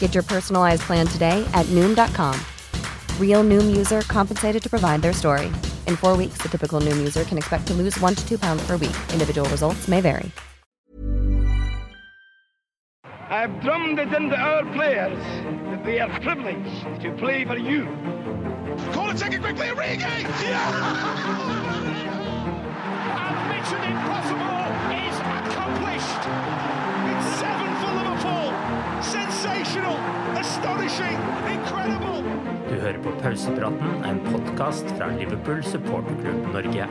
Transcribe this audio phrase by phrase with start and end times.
[0.00, 2.34] Get your personalized plan today at Noom.com.
[3.18, 5.46] Real Noom user compensated to provide their story.
[5.86, 8.66] In four weeks, the typical Noom user can expect to lose one to two pounds
[8.66, 8.96] per week.
[9.12, 10.30] Individual results may vary.
[13.30, 15.18] I've drummed it into our players
[15.70, 17.84] that they are privileged to play for you.
[18.92, 20.02] Corner taken quickly, Origi!
[20.02, 21.66] And
[29.40, 29.46] Du
[32.76, 36.84] hører på Pausepraten, en podkast fra Liverpool supporterklubb Norge.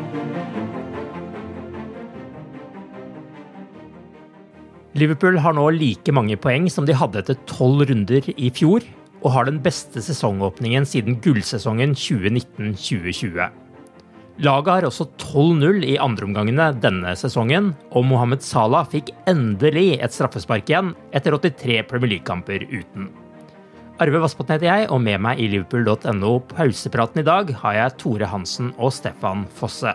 [4.98, 8.82] Liverpool har nå like mange poeng som de hadde etter tolv runder i fjor,
[9.22, 13.59] og har den beste sesongåpningen siden gullsesongen 2019-2020.
[14.40, 20.70] Laget har også 12-0 i andreomgangene denne sesongen, og Mohammed Salah fikk endelig et straffespark
[20.72, 23.10] igjen etter 83 Premier League-kamper uten.
[24.00, 28.30] Arve Vassbotn heter jeg, og med meg i liverpool.no pausepraten i dag har jeg Tore
[28.32, 29.92] Hansen og Stefan Fosse.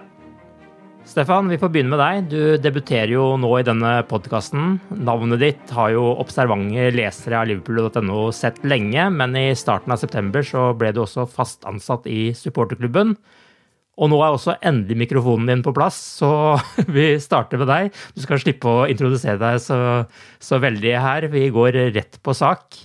[1.08, 2.28] Stefan, vi får begynne med deg.
[2.28, 4.76] Du debuterer jo nå i denne podkasten.
[5.08, 10.44] Navnet ditt har jo observante lesere av liverpool.no sett lenge, men i starten av september
[10.44, 13.16] så ble du også fast ansatt i supporterklubben.
[13.94, 16.56] Og nå er også endelig mikrofonen din på plass, så
[16.96, 18.00] vi starter med deg.
[18.16, 19.78] Du skal slippe å introdusere deg så,
[20.42, 21.28] så veldig her.
[21.32, 22.80] Vi går rett på sak.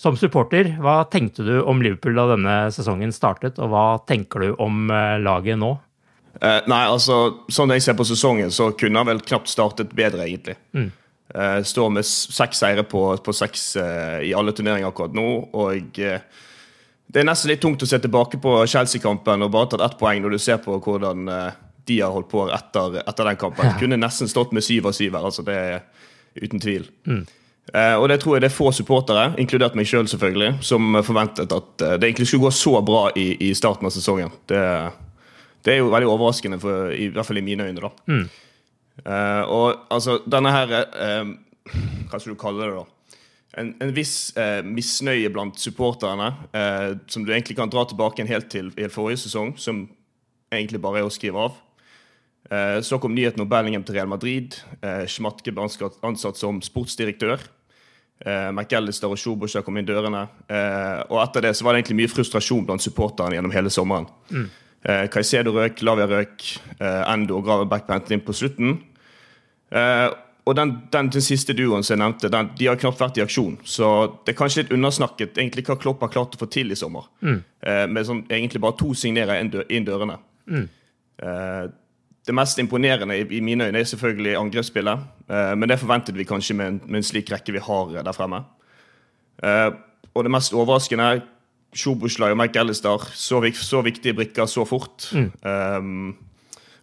[0.00, 4.54] Som supporter, hva tenkte du om Liverpool da denne sesongen startet, og hva tenker du
[4.56, 5.74] om eh, laget nå?
[6.40, 7.18] Uh, nei, altså,
[7.52, 10.56] sånn jeg ser på sesongen, så kunne han vel knapt startet bedre, egentlig.
[10.72, 10.88] Mm.
[11.34, 15.26] Uh, står med seks seire på, på seks uh, i alle turneringer akkurat nå.
[15.52, 15.92] Og
[17.10, 20.22] det er nesten litt tungt å se tilbake på Chelsea-kampen og bare tatt ett poeng
[20.22, 21.26] når du ser på hvordan
[21.88, 23.66] de har holdt på etter, etter den kampen.
[23.66, 23.74] Ja.
[23.80, 25.80] Kunne nesten stått med syv av syv her, altså det er
[26.38, 26.86] uten tvil.
[27.10, 27.24] Mm.
[27.98, 31.52] og det tror jeg det er få supportere, inkludert meg sjøl selv selvfølgelig, som forventet
[31.56, 34.30] at det egentlig skulle gå så bra i, i starten av sesongen.
[34.46, 34.62] Det
[35.64, 37.80] det er jo veldig overraskende, for, i, hvert fall i mine øyne.
[37.80, 37.90] da.
[38.08, 38.24] Mm.
[39.00, 41.30] Uh, og altså, denne her uh,
[42.10, 42.84] Hva skal du kalle det, da?
[43.58, 46.28] En, en viss eh, misnøye blant supporterne,
[47.10, 49.88] som du egentlig kan dra tilbake helt til i forrige sesong, som
[50.52, 51.58] egentlig bare er å skrive av.
[52.82, 54.56] så kom nyheten om Bellingham til Real Madrid.
[54.82, 55.66] Eh, Schmatke ble
[56.02, 57.42] ansatt som sportsdirektør.
[58.26, 60.24] Eh, McAllister og Shobosha kom inn dørene.
[61.10, 64.08] og etter det så var det egentlig mye frustrasjon blant supporterne gjennom hele sommeren.
[64.30, 64.48] Mm.
[64.80, 66.44] Eh, Caicedo røk, Lavia røk,
[66.80, 68.78] eh, Endo og Gravenbeck ble inn på slutten.
[69.70, 70.08] Eh,
[70.50, 73.22] og den, den den, siste duoen som jeg nevnte, den, de har knapt vært i
[73.22, 73.58] aksjon.
[73.62, 73.86] Så
[74.26, 77.06] det er kanskje litt undersnakket egentlig hva Klopp har klart å få til i sommer.
[77.22, 77.36] Mm.
[77.62, 80.16] Eh, med sånn, egentlig bare to signerer inn, dø, inn dørene.
[80.50, 80.64] Mm.
[81.22, 81.62] Eh,
[82.26, 85.04] det mest imponerende i, i, mine øyne er selvfølgelig angrepsspillet.
[85.30, 88.16] Eh, men det forventet vi kanskje med en, med en, slik rekke vi har der
[88.16, 88.42] fremme.
[90.10, 91.22] og det mest overraskende er
[91.72, 95.06] Sjobuslaj og McAllister, så, så viktige brikker så fort.
[95.14, 95.30] Mm.
[95.46, 96.16] Um,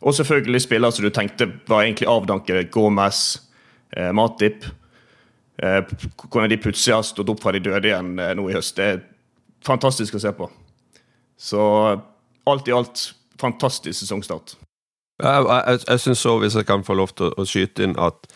[0.01, 2.71] og selvfølgelig spillere som du tenkte var egentlig avdanket.
[2.71, 3.41] Gomez,
[3.95, 4.65] eh, Matip.
[5.57, 5.81] Eh,
[6.27, 8.77] hvordan de plutselig har stått opp fra de døde igjen eh, nå i høst.
[8.77, 9.01] Det er
[9.65, 10.49] fantastisk å se på.
[11.37, 11.61] Så
[12.47, 13.07] alt i alt
[13.41, 14.57] fantastisk sesongstart.
[15.17, 17.97] Jeg, jeg, jeg syns òg, hvis jeg kan få lov til å, å skyte inn,
[17.97, 18.29] at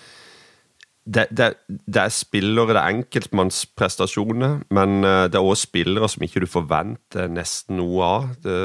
[1.06, 6.26] det, det, det, er spillere, det er enkeltmannsprestasjoner, men eh, det er også spillere som
[6.26, 8.28] ikke du forventer nesten noe av.
[8.42, 8.58] Det,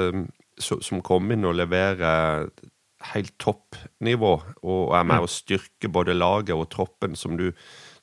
[0.61, 2.49] som kommer inn og leverer
[3.13, 4.33] helt toppnivå
[4.63, 7.51] og er med å styrke både laget og troppen, som du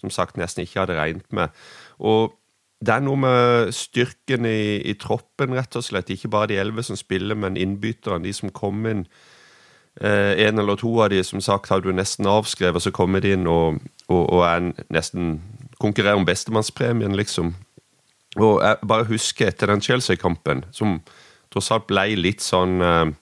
[0.04, 1.54] som sagt nesten ikke hadde regnet med.
[2.00, 2.36] Og
[2.84, 6.12] det er noe med styrken i, i, troppen, rett og slett.
[6.12, 9.06] Ikke bare de elleve som spiller, men innbytterne, de som kom inn.
[10.02, 13.36] Eh, en eller to av de som sagt har du nesten avskrevet, så kommer de
[13.38, 13.80] inn og,
[14.10, 15.38] og, og er nesten
[15.80, 17.54] konkurrerer om bestemannspremien, liksom.
[18.42, 20.98] Og jeg bare husker etter den Chelsea-kampen, som
[21.54, 23.14] tross alt ble litt sånn eh,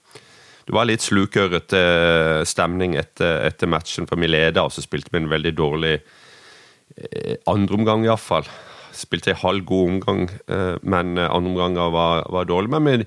[0.66, 1.82] Det var litt slukørete
[2.46, 7.40] stemning etter, etter matchen, for vi leda, og så spilte vi en veldig dårlig eh,
[7.50, 8.46] andreomgang, iallfall
[8.92, 12.70] spilte en halv god omgang, eh, men andre omganger var, var dårlig.
[12.70, 13.06] Men vi,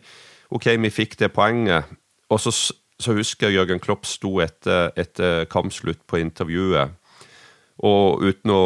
[0.50, 1.86] ok, vi fikk det poenget.
[2.30, 2.52] Og så,
[3.00, 6.96] så husker jeg Jørgen Klopp sto etter, etter kampslutt på intervjuet.
[7.86, 8.64] Og uten å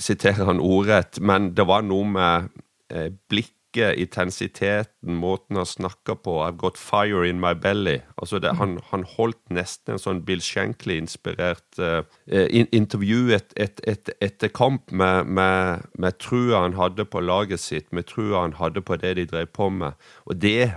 [0.00, 2.52] sitere han ordrett, men det var noe med
[2.92, 6.42] eh, blikk blikket, intensiteten, måten han snakker på.
[6.42, 8.02] 'I've got fire in my belly'.
[8.18, 12.02] Altså det, han, han, holdt nesten en sånn Bill Shankly-inspirert uh,
[12.50, 17.60] in, intervju et, et, et, etter kamp med, med, med trua han hadde på laget
[17.60, 19.92] sitt, med trua han hadde på det de drev på med.
[20.26, 20.72] Og det,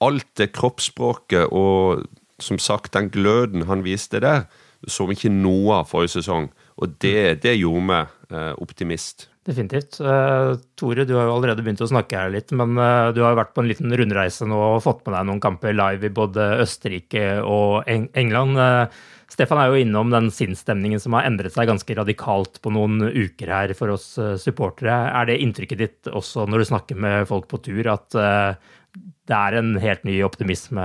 [0.00, 2.06] alt det kroppsspråket og
[2.40, 4.48] som sagt den gløden han viste der,
[4.88, 6.50] så vi ikke noe av forrige sesong.
[6.76, 9.31] Og det, det gjorde meg uh, optimist.
[9.42, 9.96] Definitivt.
[9.98, 13.32] Uh, Tore, du har jo allerede begynt å snakke her litt, men uh, du har
[13.32, 16.12] jo vært på en liten rundreise nå og fått med deg noen kamper live i
[16.14, 18.54] både Østerrike og Eng England.
[18.54, 23.02] Uh, Stefan er jo innom den sinnsstemningen som har endret seg ganske radikalt på noen
[23.02, 24.94] uker her for oss supportere.
[25.10, 29.56] Er det inntrykket ditt også når du snakker med folk på tur, at det er
[29.56, 30.84] en helt ny optimisme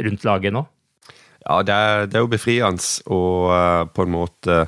[0.00, 0.64] rundt laget nå?
[1.44, 3.20] Ja, det er, det er jo befriende å
[3.92, 4.62] på en måte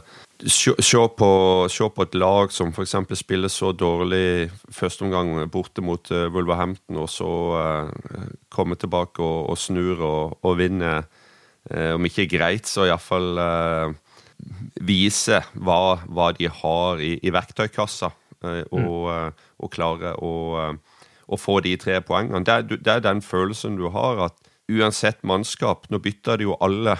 [0.51, 1.31] se på,
[1.69, 2.97] på, et lag som f.eks.
[3.19, 9.51] spiller så dårlig første omgang borte mot uh, Wolverhampton, og så uh, komme tilbake og,
[9.53, 11.03] og snur og, og vinne.
[11.71, 13.93] Uh, om ikke greit, så iallfall uh,
[14.83, 18.11] vise hva, hva, de har i, i verktøykassa,
[18.43, 19.45] uh, og, mm.
[19.63, 22.43] og, klare å, få de tre poengene.
[22.43, 26.59] Det er, det er den følelsen du har, at uansett mannskap Nå bytter de jo
[26.63, 26.97] alle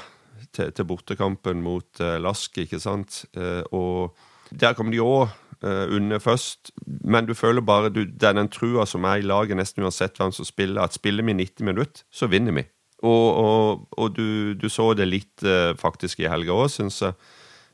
[0.57, 3.25] til, til bortekampen mot uh, Lask, ikke sant.
[3.37, 4.19] Uh, og
[4.53, 5.31] der kom de òg
[5.65, 6.75] eh, under først,
[7.09, 10.19] men du føler bare du, Det er den trua som er i laget, nesten uansett
[10.21, 12.67] hvem som spiller, at spiller vi 90 minutter, så vinner vi.
[13.01, 17.17] Og, og, og du, du, så det litt uh, faktisk i helga òg, syns jeg,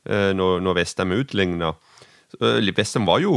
[0.07, 1.73] når, når Vestheim utligna.
[2.39, 3.33] Vestheim var jo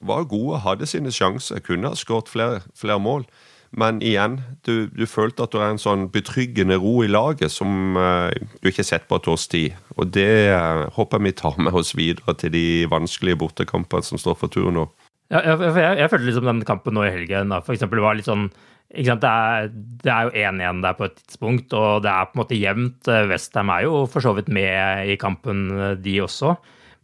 [0.00, 3.28] var gode, hadde sine sjanser, kunne ha skåret flere, flere mål.
[3.76, 7.98] Men igjen, du, du, følte at det er en sånn betryggende ro i laget som
[7.98, 8.32] uh,
[8.62, 9.74] du ikke har sett på et års tid.
[10.00, 14.38] Og det uh, håper vi tar med oss videre til de vanskelige bortekampene som står
[14.40, 14.86] for tur nå.
[15.28, 18.16] Ja, jeg, jeg, jeg følte liksom den kampen nå i helgen da, for eksempel, var
[18.16, 18.48] litt sånn
[18.86, 22.40] det er, det, er, jo 1-1 der på et tidspunkt, og det er på en
[22.40, 23.08] måte jevnt.
[23.28, 25.66] Westham er jo for så vidt med i kampen,
[26.00, 26.54] de også.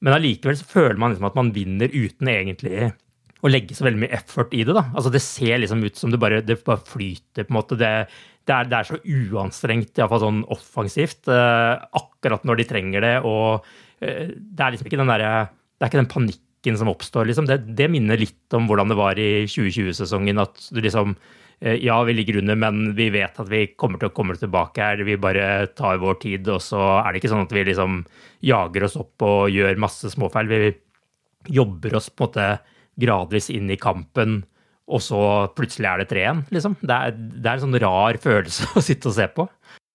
[0.06, 2.92] Men allikevel føler man liksom at man vinner uten egentlig
[3.42, 4.74] å legge så veldig mye effort i det.
[4.76, 4.84] da.
[4.94, 7.42] Altså Det ser liksom ut som det bare, det bare flyter.
[7.42, 7.78] på en måte.
[7.78, 7.90] Det,
[8.46, 13.16] det, er, det er, så uanstrengt, iallfall sånn offensivt, eh, akkurat når de trenger det.
[13.26, 13.66] Og
[13.98, 17.50] eh, det er liksom ikke den derre Det er ikke den panikken som oppstår, liksom.
[17.50, 20.38] Det, det minner litt om hvordan det var i 2020-sesongen.
[20.38, 21.16] At du liksom
[21.58, 24.86] eh, Ja, vi ligger under, men vi vet at vi kommer til å komme tilbake
[24.86, 25.02] her.
[25.02, 28.04] Vi bare tar vår tid, og så er det ikke sånn at vi liksom
[28.46, 30.46] jager oss opp og gjør masse småfeil.
[30.46, 30.76] Vi
[31.58, 32.52] jobber oss på en måte
[33.02, 34.40] gradvis inn i kampen,
[34.92, 35.20] og så
[35.56, 36.76] plutselig er det 3-1, liksom.
[36.82, 39.46] Det er, det er, en sånn rar følelse å sitte og se på.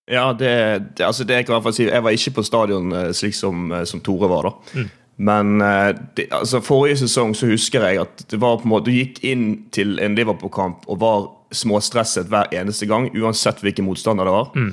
[0.08, 0.54] Ja, det,
[0.96, 1.90] det, altså det jeg kan i si.
[1.90, 4.80] Jeg var ikke på stadion eh, slik som, eh, som Tore var, da.
[4.80, 4.92] Mm.
[5.28, 8.88] Men eh, det, altså forrige sesong så husker jeg at det var på en måte,
[8.88, 14.30] du gikk inn til en Liverpool-kamp og var småstresset hver eneste gang, uansett hvilken motstander
[14.30, 14.52] det var.
[14.56, 14.72] Mm.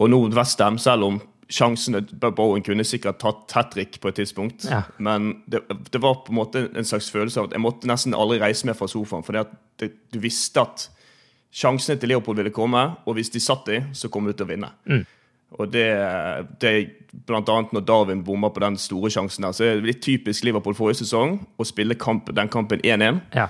[0.00, 1.20] Og nå Westham, selv om
[1.52, 2.02] sjansene
[2.34, 4.66] Bowen kunne sikkert tatt hat trick på et tidspunkt.
[4.70, 4.82] Ja.
[4.98, 8.16] Men det, det, var på en måte en slags følelse av at jeg måtte nesten
[8.18, 9.24] aldri reise meg fra sofaen.
[9.26, 9.38] For
[9.78, 10.88] du visste at
[11.54, 14.50] sjansene til Leopold ville komme, og hvis de satt i, så kom du til å
[14.50, 14.72] vinne.
[14.90, 15.04] Mm.
[15.56, 15.88] Og det,
[16.60, 16.76] det
[17.26, 20.44] Blant annet når Darwin bomma på den store sjansen der, så er det litt typisk
[20.44, 23.22] Liverpool forrige sesong å spille kamp, den kampen 1-1.
[23.32, 23.46] Ja.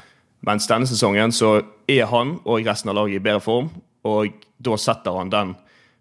[0.47, 1.57] Mens denne sesongen så
[1.91, 3.73] er han og resten av laget i bedre form,
[4.07, 5.57] og da setter han den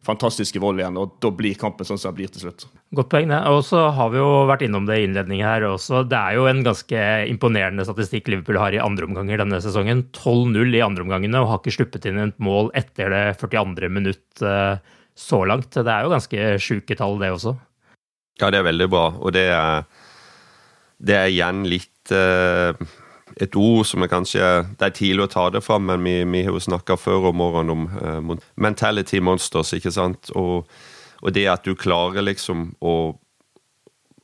[0.06, 2.68] fantastiske vold igjen, og da blir kampen sånn som den blir til slutt.
[2.96, 3.40] Godt poeng, det.
[3.52, 6.04] Og så har vi jo vært innom det i innledningen her også.
[6.10, 10.06] Det er jo en ganske imponerende statistikk Liverpool har i andre omganger denne sesongen.
[10.16, 13.90] 12-0 i andre omgangene, og har ikke sluppet inn et mål etter det 42.
[13.92, 14.78] minutt eh,
[15.16, 15.72] så langt.
[15.74, 17.56] Det er jo ganske sjuke tall, det også.
[18.42, 19.86] Ja, det er veldig bra, og det er,
[21.00, 22.76] det er igjen litt uh,
[23.42, 24.46] et ord som er kanskje
[24.80, 27.40] Det er tidlig å ta det fram, men vi, vi har jo snakka før om
[27.42, 27.86] morgenen om
[28.32, 30.32] uh, mentality monsters, ikke sant?
[30.36, 30.70] Og,
[31.22, 32.96] og, det at du klarer liksom å,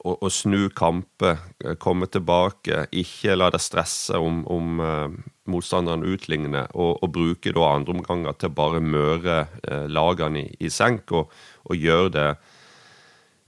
[0.03, 5.11] å, å snu kamper, eh, komme tilbake, ikke la deg stresse om, om uh,
[5.51, 10.71] motstanderen utligner, og, og, bruke da andre omganger til bare møre uh, lagene i, i
[10.71, 11.31] senk, og,
[11.67, 12.27] og gjøre det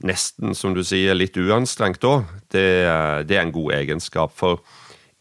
[0.03, 2.67] nesten, som du sier, litt uanstrengt òg, det,
[3.27, 4.34] det, er en god egenskap.
[4.36, 4.60] For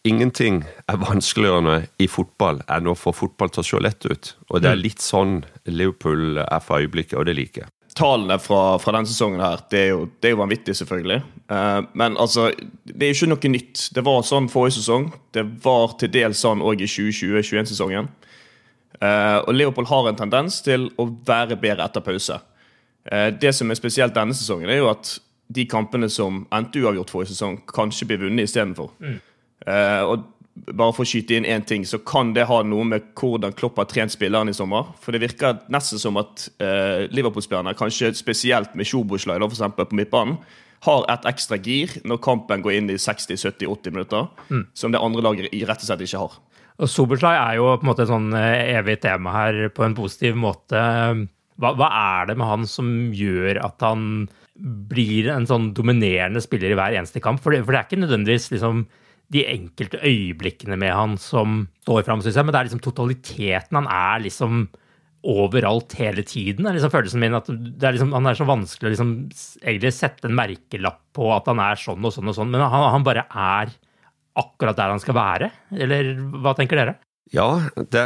[0.04, 4.32] Ingenting er vanskeligere i fotball enn å få fotball til å se lett ut.
[4.50, 4.82] Og det er mm.
[4.82, 5.37] litt sånn
[5.71, 7.71] Liverpool er for øyeblikket, og det liker jeg.
[7.94, 11.21] Tallene fra, fra denne sesongen her, det er jo, det er jo vanvittig, selvfølgelig.
[11.52, 12.49] Uh, men altså,
[12.88, 13.87] det er jo ikke noe nytt.
[13.94, 15.11] Det var sånn forrige sesong.
[15.37, 18.11] Det var til dels sånn òg i 2020-2021-sesongen.
[18.99, 22.42] Uh, eh, og Liverpool har en tendens til å være bedre etter pause.
[23.06, 25.18] Uh, det som er spesielt denne sesongen, er jo at
[25.52, 28.97] de kampene som endte uavgjort forrige sesong, kanskje blir vunnet istedenfor.
[29.04, 29.21] Mm.
[29.66, 30.28] Uh, og
[30.76, 33.81] bare for å skyte inn én ting, så kan det ha noe med hvordan Klopp
[33.81, 34.90] har trent spillerne i sommer.
[35.00, 40.38] For det virker nesten som at uh, Liverpool-spillerne, kanskje spesielt med Sjoboslaj på midtbanen,
[40.83, 44.64] har et ekstra gir når kampen går inn i 60-70-80 minutter, mm.
[44.75, 46.40] som det andre laget rett og slett ikke har.
[46.83, 49.95] Og Soberslai er jo på en måte et sånn eh, evig tema her på en
[49.95, 50.81] positiv måte.
[51.61, 54.26] Hva, hva, er det med han som gjør at han
[54.90, 57.42] blir en sånn dominerende spiller i hver eneste kamp?
[57.45, 58.87] For det, for det er ikke nødvendigvis liksom
[59.33, 62.47] de enkelte øyeblikkene med han som står fram, syns jeg.
[62.47, 63.79] Men det er liksom totaliteten.
[63.81, 64.67] Han er liksom
[65.23, 66.65] overalt hele tiden.
[66.65, 69.15] Det er liksom følelsen min at er liksom, han er så vanskelig å liksom
[69.62, 72.89] egentlig sette en merkelapp på at han er sånn og sånn og sånn, men han,
[72.97, 73.73] han bare er
[74.39, 75.51] akkurat der han skal være.
[75.77, 76.97] Eller hva tenker dere?
[77.33, 78.03] Ja, det,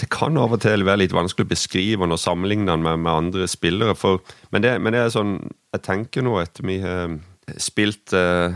[0.00, 3.04] det, kan av og til være litt vanskelig å beskrive han og sammenligne han med,
[3.04, 3.94] med andre spillere.
[3.98, 5.36] For, men, det, men, det, er sånn
[5.74, 7.18] Jeg tenker nå etter har
[7.56, 8.54] spilt eh,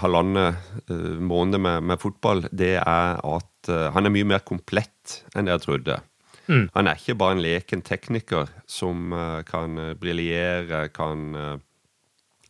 [0.00, 0.54] halvannen
[0.88, 5.50] eh, måned med, med, fotball, det er at eh, han er mye mer komplett enn
[5.50, 5.98] jeg trodde.
[6.46, 6.68] Mm.
[6.74, 11.54] Han er ikke bare en leken tekniker som uh, kan briljere, kan uh,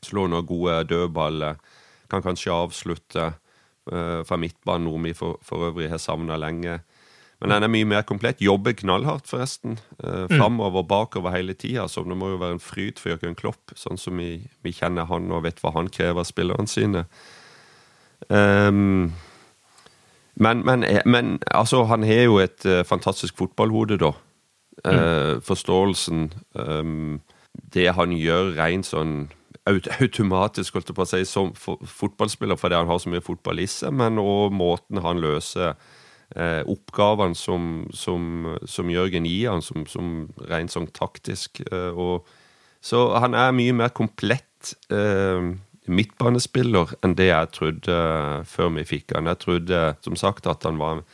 [0.02, 1.60] slå noen gode dødballer,
[2.10, 3.32] kan kanskje avslutte
[3.84, 6.78] fra midtbanen, noe vi for, for øvrig har savna lenge.
[7.44, 8.40] Men den er mye mer komplett.
[8.40, 9.76] Jobber knallhardt, forresten.
[10.00, 10.30] Eh, mm.
[10.32, 11.84] Framover bakover hele tida.
[11.88, 15.04] Så det må jo være en fryd for Jørgen Klopp, sånn som vi, vi, kjenner
[15.10, 17.04] han og vet hva han krever av spillerne sine.
[18.32, 19.12] Um,
[20.40, 24.14] men, men, eh, men, altså, han har jo et uh, fantastisk fotballhode, da.
[24.84, 25.40] Uh.
[25.44, 27.20] Forståelsen um,
[27.72, 29.12] Det han gjør rent sånn
[29.68, 33.68] automatisk, holdt jeg på å si, som fotballspiller fordi han har så mye fotball i
[33.70, 35.76] seg, men òg måten han løser
[36.36, 40.14] eh, oppgavene som, som, som, Jørgen gir han, som, som
[40.50, 41.62] rent sånn taktisk.
[41.70, 42.28] Eh, og,
[42.84, 48.88] så han er mye mer komplett eh, midtbanespiller enn det jeg trodde eh, før vi
[48.88, 49.30] fikk han.
[49.32, 51.04] Jeg trodde som sagt at han var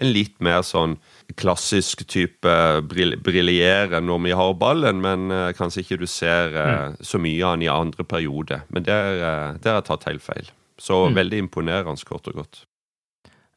[0.00, 0.96] en litt mer sånn
[1.36, 2.54] klassisk type
[2.88, 6.98] briljere når vi har ballen, men uh, kanskje ikke du ser uh, mm.
[7.04, 8.62] så mye av han i andre periode.
[8.72, 10.52] Men der, uh, der har jeg tatt helt feil.
[10.80, 11.16] Så mm.
[11.20, 12.64] veldig imponerende, kort og godt.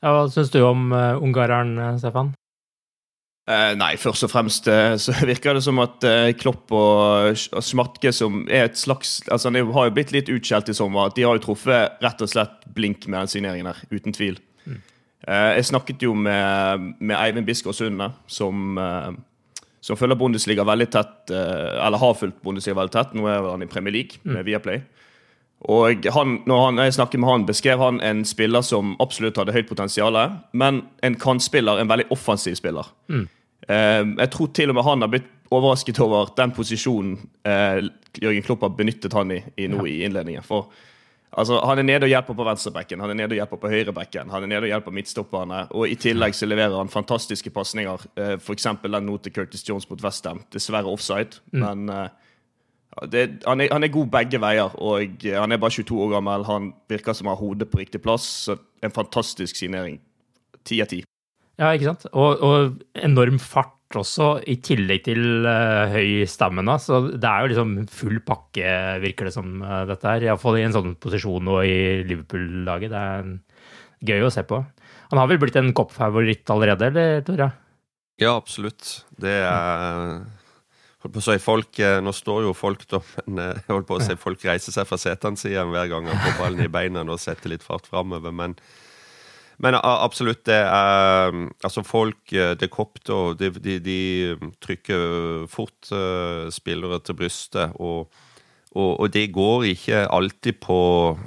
[0.05, 2.35] Ja, hva syns du om uh, ungareren, eh, Stefan?
[3.50, 7.65] Uh, nei, først og fremst uh, så virker det som at uh, Klopp og, og
[7.65, 11.13] Smatke, som er et slags altså De har jo blitt litt utskjelt i sommer.
[11.13, 14.38] De har jo truffet rett og slett blink med den signeringen her, uten tvil.
[14.65, 14.81] Mm.
[15.25, 18.77] jeg snakket jo med, med Eivind Biskår Sunde, som,
[19.81, 23.13] som følger Bundesliga veldig tett, eller har fulgt Bundesliga veldig tett.
[23.17, 24.45] Nå er han i Premier League med mm.
[24.50, 24.81] Viaplay.
[25.72, 29.55] Og han, når han, jeg snakket med han, beskrev han en spiller som absolutt hadde
[29.55, 30.17] høyt potensial,
[30.53, 32.91] men en kantspiller, en veldig offensiv spiller.
[33.10, 33.24] Mm.
[33.67, 37.86] Eh, jeg tror til og med han har blitt overrasket over den posisjonen eh,
[38.22, 39.91] Jørgen Klopp har benyttet han i, i nå ja.
[39.91, 40.45] i innledningen.
[40.45, 40.69] For
[41.31, 44.29] altså, Han er nede og hjelper på venstrebekken, han er nede og hjelper på høyrebekken,
[44.31, 48.05] han er nede og hjelper midtstopperne, og i tillegg så leverer han fantastiske pasninger.
[48.15, 48.69] Eh, F.eks.
[48.84, 50.43] den nå til Curtis Jones mot Westham.
[50.53, 51.65] Dessverre offside, mm.
[51.65, 52.07] men eh,
[53.11, 56.45] det, han, er, han, er, god begge veier, og han er bare 22 år gammel.
[56.47, 58.27] Han virker som har hodet på riktig plass.
[58.47, 59.99] så En fantastisk signering.
[60.63, 61.01] Ti av ti.
[61.59, 62.05] Ja, ikke sant.
[62.13, 66.77] Og, og, enorm fart også, i tillegg til uh, høy stamina.
[66.81, 68.71] Så det er jo liksom full pakke,
[69.03, 70.29] virker det som, uh, dette her.
[70.29, 72.95] Iallfall i en sånn posisjon nå i Liverpool-laget.
[72.95, 74.63] Det er gøy å se på.
[75.11, 77.51] Han har vel blitt en koppfavoritt allerede, eller, Tora?
[78.21, 79.03] Ja, absolutt.
[79.19, 80.23] Det er
[81.05, 83.89] holdt på å si, folk, eh, Nå står jo folk da, men eh, jeg holdt
[83.89, 86.71] på å si, folk reiser seg fra setene sine hver gang han får ballen i
[86.71, 88.33] beina og setter litt fart framover.
[88.33, 88.55] Men,
[89.62, 94.00] men absolutt, det er Altså, folk eh, Det kopter, de, de, de
[94.63, 95.91] trykker fort
[96.51, 97.75] spillere til brystet.
[97.75, 98.09] og
[98.75, 100.77] Og, og, det går ikke alltid på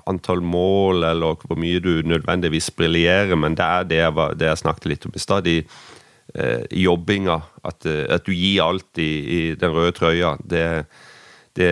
[0.07, 4.61] antall mål eller hvor mye du nødvendigvis briljerer, men det er det jeg, det jeg
[4.61, 5.49] snakket litt om i stad.
[6.39, 7.41] Eh, jobbinga.
[7.67, 10.37] At, eh, at, du gir alt i, i den røde trøya.
[10.39, 10.63] Det,
[11.59, 11.71] det,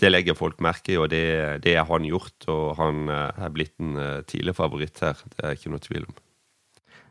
[0.00, 2.48] det, legger folk merke i, og det, det har han gjort.
[2.48, 5.20] Og han eh, er blitt en eh, tidlig favoritt her.
[5.36, 6.18] Det er ikke noe tvil om.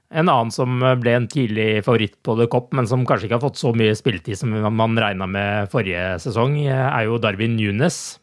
[0.09, 3.43] En annen som ble en tidlig favoritt på The Cop, men som kanskje ikke har
[3.43, 8.17] fått så mye spilletid som man regna med forrige sesong, er jo Darwin Nunes.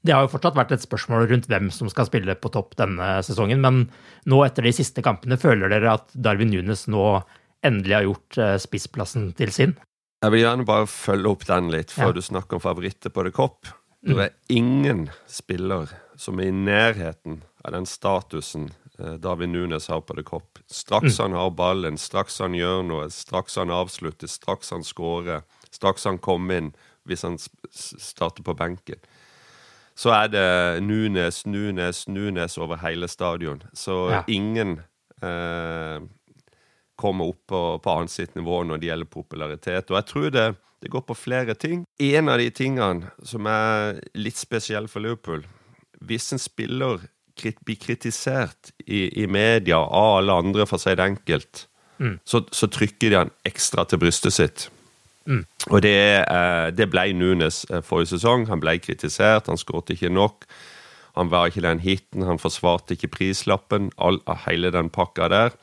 [0.00, 3.18] Det har jo fortsatt vært et spørsmål rundt hvem som skal spille på topp denne
[3.26, 3.82] sesongen, men
[4.24, 7.18] nå etter de siste kampene, føler dere at Darwin Nunes nå
[7.66, 9.76] endelig har gjort eh, spissplassen til sin?
[10.22, 12.16] Jeg vil gjerne bare følge opp den litt, før ja.
[12.18, 13.70] du snakker om favoritter på The Cop.
[14.02, 14.24] Det mm.
[14.24, 20.14] er ingen spiller som er i nærheten av den statusen Eh, David Nunes har på
[20.14, 20.58] The kopp.
[20.66, 21.22] Straks mm.
[21.22, 26.18] han har ballen, straks han gjør noe, straks han avslutter, straks han skårer, straks han
[26.18, 26.72] kommer inn,
[27.06, 29.00] hvis han starter på benken.
[29.98, 33.62] Så er det Nunes, Nunes, Nunes over hele stadion.
[33.74, 34.22] Så ja.
[34.26, 34.80] ingen
[35.22, 35.98] eh,
[36.98, 39.90] kommer opp på, på annet sitt nivå når det gjelder popularitet.
[39.90, 40.46] Og jeg tror det,
[40.82, 41.84] det går på flere ting.
[41.98, 45.46] En av de tingene som er litt spesiell for Liverpool
[45.98, 47.06] Hvis en spiller
[47.38, 51.60] blir kritisert i, i, media av alle andre, for å si det enkelt,
[52.02, 52.16] mm.
[52.26, 54.64] så, så, trykker de han ekstra til brystet sitt.
[55.28, 55.44] Mm.
[55.70, 58.48] Og det, eh, det, ble Nunes eh, forrige sesong.
[58.50, 60.48] Han ble kritisert, han skåret ikke nok.
[61.18, 65.54] Han var ikke den hiten, han forsvarte ikke prislappen, all, hele den pakka der.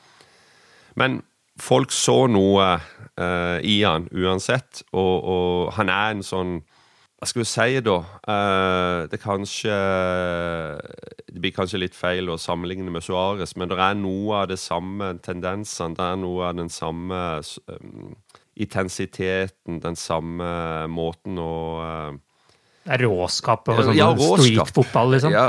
[0.96, 1.20] Men
[1.60, 6.58] folk så noe uh, i han uansett, og, og han er en sånn
[7.16, 7.94] hva skal vi si, da?
[8.28, 9.76] Uh, det kanskje
[11.32, 14.58] Det blir kanskje litt feil å sammenligne med Suárez, men det er noe av det
[14.60, 15.96] samme tendensene.
[15.96, 17.22] Det er noe av den samme
[17.72, 18.12] um,
[18.56, 20.50] intensiteten, den samme
[20.92, 22.20] måten å uh,
[22.86, 25.34] det er råskap og sånn ja, street-fotball, liksom.
[25.34, 25.46] Ja,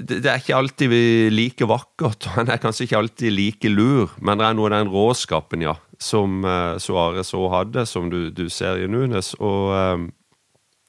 [0.00, 0.94] det, er ikke alltid
[1.34, 4.78] like vakkert, og han er kanskje ikke alltid like lur, men det er noe av
[4.78, 9.34] den råskapen, ja, som uh, Suárez òg hadde, som du, du, ser i Nunes.
[9.38, 10.08] Og um,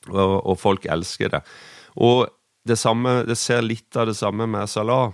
[0.08, 1.42] og, og folk elsker det.
[2.00, 2.28] Og
[2.68, 5.12] det samme, det ser litt av det samme med Salah.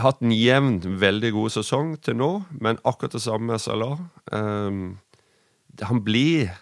[0.00, 3.98] Hatt en jevn, veldig god sesong til nå, men akkurat det samme med Salah.
[4.32, 4.98] Um,
[5.82, 6.52] han blir,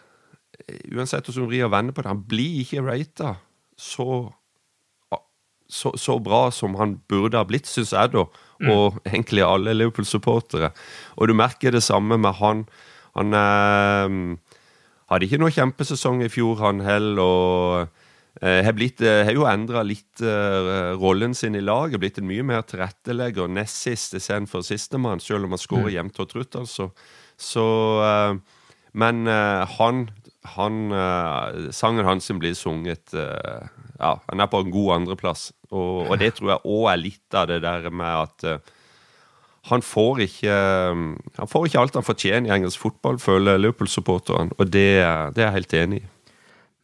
[0.94, 3.34] uansett hvordan du vrir og vender på det, han blir ikke rata
[3.80, 4.06] så,
[5.68, 8.26] så, så, bra som han burde ha blitt, syns jeg, da.
[8.60, 8.70] Mm.
[8.74, 10.72] Og egentlig alle Liverpool-supportere.
[11.16, 12.66] Og du merker det samme med han.
[13.18, 14.20] Han um,
[15.10, 17.24] hadde ikke noe kjempesesong i fjor, han heller.
[17.24, 22.00] og eh, har, blitt, eh, har jo endra litt uh, rollen sin i laget.
[22.02, 23.50] Blitt en mye mer tilrettelegger.
[23.50, 25.96] Nest sist istedenfor sistemann, selv om han skårer mm.
[25.96, 26.90] jevnt og trutt, altså.
[27.40, 27.66] Så
[28.04, 28.38] uh,
[28.92, 30.08] Men uh, han,
[30.56, 30.92] han
[31.76, 35.50] Sangen hans blir sunget Ja, han er på en god andreplass.
[35.68, 38.62] Og, og det tror jeg òg er litt av det der med at
[39.68, 40.54] han får ikke
[41.36, 44.88] Han får ikke alt han fortjener i engelsk fotball, føler Liverpool-supporterne, og det,
[45.36, 46.08] det, er jeg helt enig i.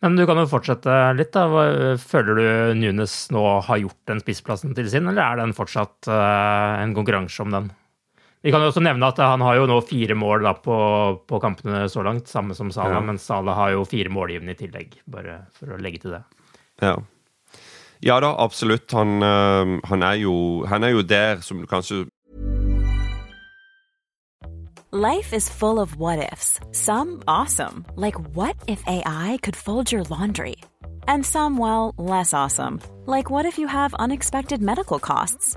[0.04, 1.32] Men du kan jo fortsette litt.
[1.32, 1.96] da.
[1.96, 6.92] Føler du Nunes nå har gjort den spissplassen til sin, eller er den fortsatt en
[6.94, 7.70] konkurranse om den?
[8.46, 10.74] Vi kan jo også nevne at han har jo nå fire mål da, på,
[11.26, 13.02] på, kampene så langt, samme som Salah, ja.
[13.02, 16.20] men Salah har jo fire målgivende i tillegg, bare for å legge til det.
[16.78, 16.92] Ja.
[18.06, 18.86] Ja da, absolutt.
[18.94, 20.36] Han, uh, han, er jo,
[20.70, 22.04] han, er jo, der som du kanskje
[24.94, 26.60] Life is full of what ifs.
[26.70, 30.54] Some awesome, like what if AI could fold your laundry?
[31.08, 35.56] And some, well, less awesome, like what if you have unexpected medical costs?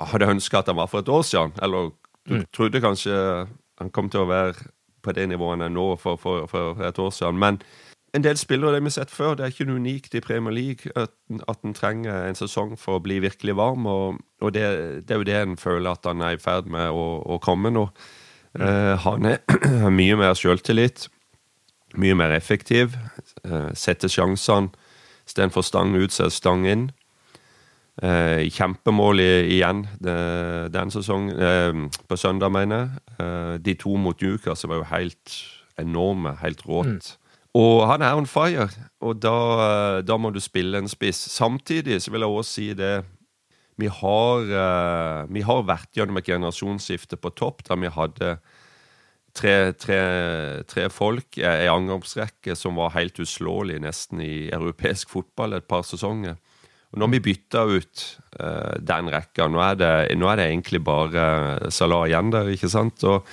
[0.00, 1.90] Hadde ønska at han var for et år siden, eller
[2.26, 2.44] du Mm.
[2.52, 3.46] trodde kanskje
[3.78, 4.54] han kom til å være
[5.02, 7.38] på det nivået han er nå for, for, for et år siden.
[7.38, 7.60] Men
[8.14, 10.54] en del spillere det vi har sett før, det er ikke noe unikt i Premier
[10.54, 11.12] League at,
[11.48, 14.64] at en trenger en sesong for å bli virkelig varm, og, og det,
[15.06, 17.70] det er jo det en føler at han er i ferd med å, å komme
[17.70, 17.86] nå.
[18.58, 19.30] Eh, han
[19.84, 21.06] har mye mer selvtillit,
[21.94, 22.96] mye mer effektiv,
[23.44, 24.72] eh, setter sjansene
[25.26, 26.90] istedenfor stang ut, så er stang inn.
[27.96, 30.16] Eh, kjempemål i, igjen det,
[30.74, 33.04] den sesongen, eh, på søndag, mener jeg.
[33.24, 35.36] Eh, de to mot Newcastle var jo helt
[35.80, 37.14] enorme, helt rått.
[37.56, 38.68] Og han er on fire,
[39.00, 41.22] og da, da må du spille en spiss.
[41.32, 43.04] Samtidig så vil jeg også si det
[43.76, 48.38] Vi har, eh, vi har vært gjennom et generasjonsskifte på topp, der vi hadde
[49.36, 55.68] tre, tre, tre folk, i angrepsrekke som var helt uslåelig nesten i europeisk fotball et
[55.68, 56.38] par sesonger.
[56.96, 58.02] Og når vi bytta ut
[58.40, 61.26] uh, den rekka, nå er, det, nå er det egentlig bare
[61.68, 63.04] Salah igjen der, ikke sant?
[63.04, 63.28] Og,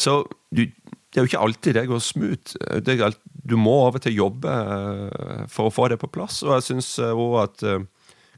[0.00, 2.56] så du, det er jo ikke alltid det går smooth.
[2.80, 6.40] Det alt- du må av og til jobbe uh, for å få det på plass,
[6.46, 7.84] og jeg syns òg at eh,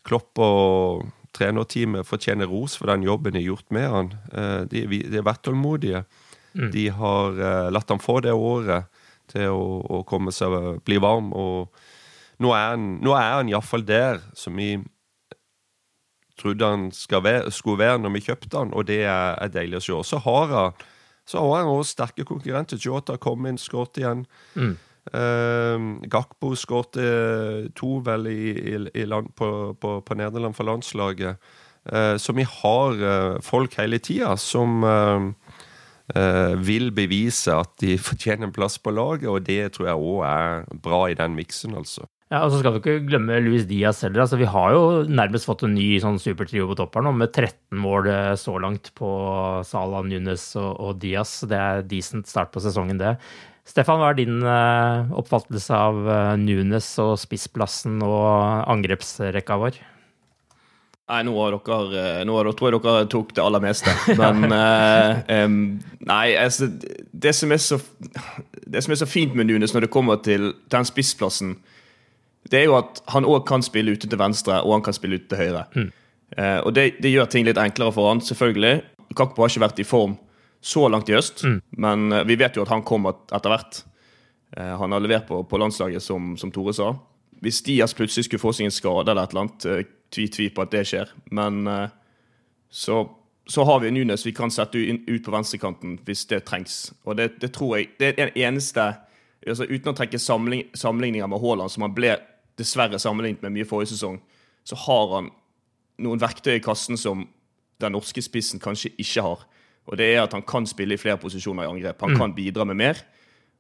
[0.03, 1.05] Klopp og
[1.37, 4.11] trenerteamet fortjener ros for den jobben de har gjort med han.
[4.35, 6.03] Eh, De, de har vært tålmodige.
[6.59, 6.71] Mm.
[6.75, 8.91] De har eh, latt han få det året
[9.33, 10.03] til å, å
[10.35, 11.31] seg bli varm.
[11.33, 11.71] og
[12.43, 14.75] nå er han, nå er han iallfall der som vi
[16.41, 19.79] trodde han skal være, skulle være når vi kjøpte han, og det er, er deilig
[19.79, 20.01] å se.
[20.13, 20.89] Så har han
[21.29, 22.81] så har han også sterke konkurrenter.
[22.83, 24.25] Jota kom inn, skåret igjen.
[24.59, 24.73] Mm.
[25.15, 26.99] Uh, Gakbo skåret
[27.79, 31.39] to vel i, i, i land, på, på, på Nederland for landslaget.
[31.87, 35.25] Uh, så vi har uh, folk hele tida som eh,
[36.15, 40.21] eh, vil bevise at de fortjener en plass på laget, og det tror jeg òg
[40.29, 42.07] er bra i den miksen, altså.
[42.33, 44.23] Ja, og så skal vi ikke glemme Luis Diaz heller.
[44.23, 47.29] Altså, vi har jo nærmest fått en ny sånn supertrio på topp her nå, med
[47.29, 49.11] 13 mål eh, så langt på
[49.69, 51.43] Salah, Nunes og, og Diaz.
[51.51, 53.19] Det er decent start på sesongen, det.
[53.69, 58.25] Stefan, hva er din eh, oppfattelse av eh, Nunes og spissplassen og
[58.65, 59.77] angrepsrekka vår?
[61.13, 63.93] Nei, nå har dere Nå tror jeg dere tok det aller meste.
[64.23, 65.59] Men uh, um,
[66.09, 66.71] Nei, altså
[67.13, 67.77] det som, er så,
[68.65, 71.59] det som er så fint med Nunes når det kommer til den spissplassen,
[72.53, 75.19] det er jo at han òg kan spille ute til venstre, og han kan spille
[75.19, 75.65] ute til høyre.
[76.37, 78.83] Eh, og det, det gjør ting litt enklere for han, selvfølgelig.
[79.17, 80.19] Kakpo har ikke vært i form
[80.63, 81.43] så langt i høst,
[81.75, 83.83] men eh, vi vet jo at han kommer etter hvert.
[84.57, 86.93] Eh, han har levert på, på landslaget, som, som Tore sa.
[87.43, 90.49] Hvis Dias plutselig skulle få seg en skade eller et eller annet, eh, tvi tvi
[90.53, 91.13] på at det skjer.
[91.35, 91.89] Men eh,
[92.71, 93.03] så,
[93.49, 96.93] så har vi Nunes vi kan sette ut på venstrekanten hvis det trengs.
[97.05, 98.93] Og det, det tror jeg Det er den eneste
[99.43, 102.13] altså Uten å trekke sammenlign, sammenligninger med Haaland, som han ble
[102.59, 104.21] dessverre sammenlignet med mye forrige sesong,
[104.65, 105.31] så har han
[106.03, 107.27] noen verktøy i kassen som
[107.83, 109.41] den norske spissen kanskje ikke har.
[109.91, 112.01] Og det er at han kan spille i flere posisjoner i angrep.
[112.01, 112.19] Han Mm.
[112.19, 113.01] kan bidra med mer.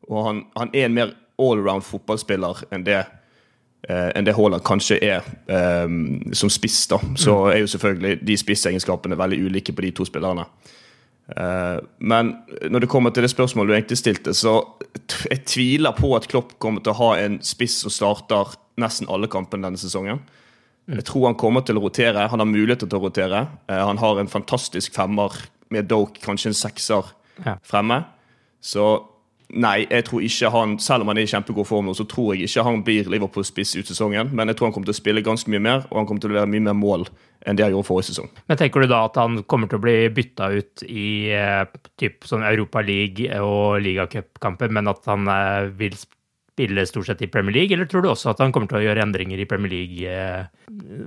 [0.09, 3.00] Og han, han er en mer allround fotballspiller enn det
[3.88, 5.88] eh, enn det Haaland kanskje er eh,
[6.33, 6.87] som spiss.
[6.87, 6.98] da.
[7.16, 10.44] Så er jo selvfølgelig de spissegenskapene veldig ulike på de to spillerne.
[11.37, 12.33] Eh, men
[12.70, 14.61] når det kommer til det spørsmålet du egentlig stilte, så
[15.31, 19.28] jeg tviler på at Klopp kommer til å ha en spiss som starter nesten alle
[19.28, 20.20] kampene denne sesongen.
[20.90, 22.28] Jeg tror han kommer til å rotere.
[22.28, 23.44] Han har muligheter til å rotere.
[23.68, 25.30] Eh, Han har en fantastisk femmer
[25.70, 27.04] med Doke, kanskje en sekser
[27.46, 27.56] Ja.
[27.62, 28.04] fremme.
[28.61, 29.04] Så
[29.54, 32.35] nei, jeg tror ikke han, selv om han er i kjempegod form nå, så tror
[32.35, 34.32] jeg ikke han blir Liverpool-spiss ut sesongen.
[34.32, 36.30] Men jeg tror han kommer til å spille ganske mye mer, og han kommer til
[36.30, 37.06] å levere mye mer mål
[37.46, 38.28] enn det han gjorde forrige sesong.
[38.48, 41.64] Men tenker du da at han kommer til å bli bytta ut i eh,
[41.98, 46.18] typ sånn Europa League og ligacupkamper, men at han eh, vil spille
[46.87, 49.03] stort sett i Premier League, eller tror du også at han kommer til å gjøre
[49.03, 50.45] endringer i Premier League eh,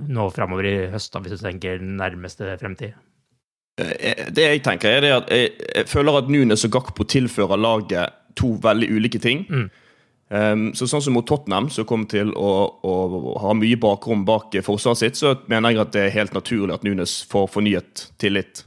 [0.08, 2.94] nå framover i høst, hvis du tenker nærmeste fremtid?
[3.80, 7.56] Eh, Det jeg tenker er det at jeg, jeg føler at Nunes og Gakpo tilfører
[7.56, 9.46] laget to veldig ulike ting.
[10.28, 12.50] Um, så sånn som mot Tottenham, som kommer til å,
[12.82, 12.94] å
[13.44, 16.82] ha mye bakrom bak forsvaret sitt, så mener jeg at det er helt naturlig at
[16.84, 18.64] Nunes får fornyet tillit.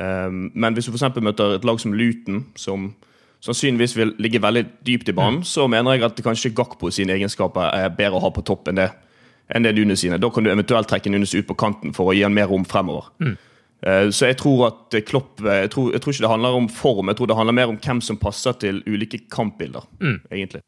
[0.00, 1.20] Um, men hvis du f.eks.
[1.20, 2.94] møter et lag som Luton, som
[3.42, 7.72] sannsynligvis vil ligge veldig dypt i banen, så mener jeg at kanskje Gakpo sine egenskaper
[7.74, 8.90] er bedre å ha på topp enn det,
[9.52, 10.20] enn det Nunes sine.
[10.22, 12.66] Da kan du eventuelt trekke Nunes ut på kanten for å gi han mer rom
[12.68, 13.10] fremover.
[13.22, 13.34] Mm.
[14.14, 17.18] Så jeg tror at Klopp jeg tror, jeg tror ikke det handler om form, jeg
[17.18, 19.88] tror det handler mer om hvem som passer til ulike kampbilder.
[19.98, 20.20] Mm.
[20.30, 20.62] egentlig.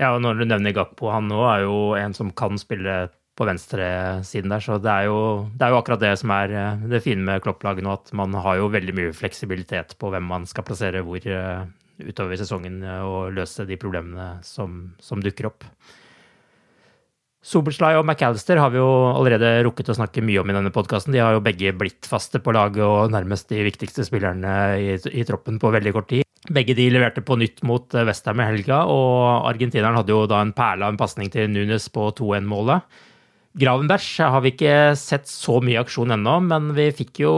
[0.00, 3.04] Ja, og når du nevner Gakpo, han nå er jo en som kan spille
[3.38, 5.20] på venstresiden der, så det er, jo,
[5.56, 8.34] det er jo akkurat det som er eh, det fine med Klopp-laget nå, at man
[8.44, 11.64] har jo veldig mye fleksibilitet på hvem man skal plassere hvor eh,
[12.02, 15.64] utover sesongen eh, og løse de problemene som, som dukker opp.
[17.42, 21.14] Soberslay og McAllister har vi jo allerede rukket å snakke mye om i denne podkasten.
[21.14, 25.24] De har jo begge blitt faste på laget og nærmest de viktigste spillerne i, i
[25.26, 26.28] troppen på veldig kort tid.
[26.52, 30.54] Begge de leverte på nytt mot Westham i helga, og argentineren hadde jo da en
[30.54, 32.86] perle av en pasning til Nunes på 2-1-målet.
[33.52, 37.32] Gravenberg har vi ikke sett så mye aksjon ennå, men vi fikk jo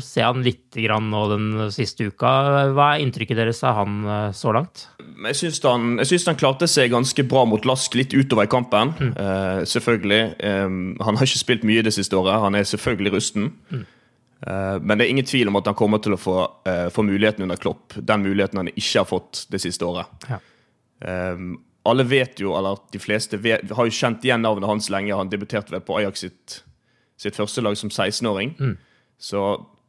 [0.00, 2.30] se han litt grann nå den siste uka.
[2.72, 4.86] Hva er inntrykket deres av han eh, så langt?
[5.26, 8.94] Jeg syns han, han klarte seg ganske bra mot Lask litt utover i kampen.
[9.12, 10.22] Eh, selvfølgelig.
[10.40, 12.40] Um, han har ikke spilt mye det siste året.
[12.40, 13.50] Han er selvfølgelig rusten.
[14.40, 17.04] Eh, men det er ingen tvil om at han kommer til å få, uh, få
[17.04, 17.98] muligheten under Klopp.
[18.00, 20.08] Den muligheten han ikke har fått det siste året.
[20.30, 20.40] Ja.
[21.00, 21.36] Eh,
[21.88, 25.16] alle vet jo, eller de fleste vet, har jo kjent igjen navnet hans lenge.
[25.16, 26.56] Han debuterte vel på Ajax sitt,
[27.20, 28.52] sitt første lag som 16-åring.
[28.60, 28.74] Mm.
[29.20, 29.44] Så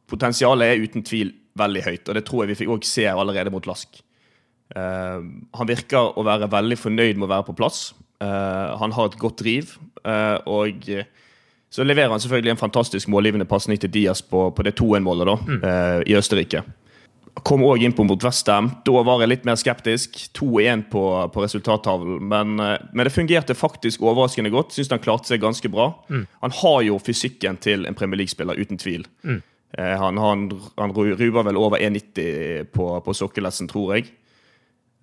[0.08, 3.52] potensialet er uten tvil veldig høyt, og det tror jeg vi fikk også se allerede
[3.52, 4.00] mot Lask.
[4.72, 5.20] Uh,
[5.52, 7.90] han virker å være veldig fornøyd med å være på plass.
[8.22, 9.76] Uh, han har et godt driv.
[10.08, 10.88] uh, og
[11.72, 15.62] så leverer han selvfølgelig en fantastisk målgivende pasning til Diaz på, på det 2-1-målet mm.
[16.04, 16.60] i Østerrike.
[17.40, 18.68] Kom òg inn på mot Westham.
[18.84, 20.18] Da var jeg litt mer skeptisk.
[20.36, 22.20] 2-1 på, på resultattavlen.
[22.28, 24.74] Men, eh, men det fungerte faktisk overraskende godt.
[24.76, 25.88] Syns han klarte seg ganske bra.
[26.12, 26.26] Mm.
[26.44, 29.06] Han har jo fysikken til en Premier League-spiller, uten tvil.
[29.24, 29.40] Mm.
[29.78, 30.44] Eh, Han, han,
[30.78, 34.12] han ruver vel over 1,90 på, på sokkelessen, tror jeg.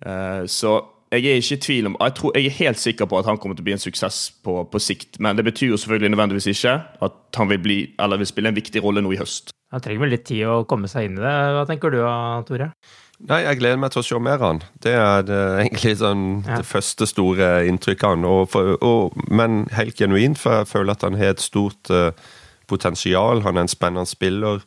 [0.06, 0.78] Eh, Så
[1.10, 3.38] jeg er ikke i tvil om jeg, tror, jeg er helt sikker på at han
[3.42, 5.18] kommer til å bli en suksess på, på sikt.
[5.18, 8.82] Men det betyr jo selvfølgelig nødvendigvis ikke at han vil, bli, vil spille en viktig
[8.84, 9.50] rolle nå i høst.
[9.70, 11.36] Han trenger vel litt tid å komme seg inn i det.
[11.54, 12.00] Hva tenker du,
[12.48, 12.72] Tore?
[13.28, 14.60] Nei, jeg gleder meg til å se mer av han.
[14.80, 18.26] Det er det, egentlig sånn, det første store inntrykket av han.
[18.26, 18.56] Og
[18.86, 22.10] og, men helt genuint, for jeg føler at han har et stort uh,
[22.70, 23.44] potensial.
[23.44, 24.64] Han er en spennende spiller.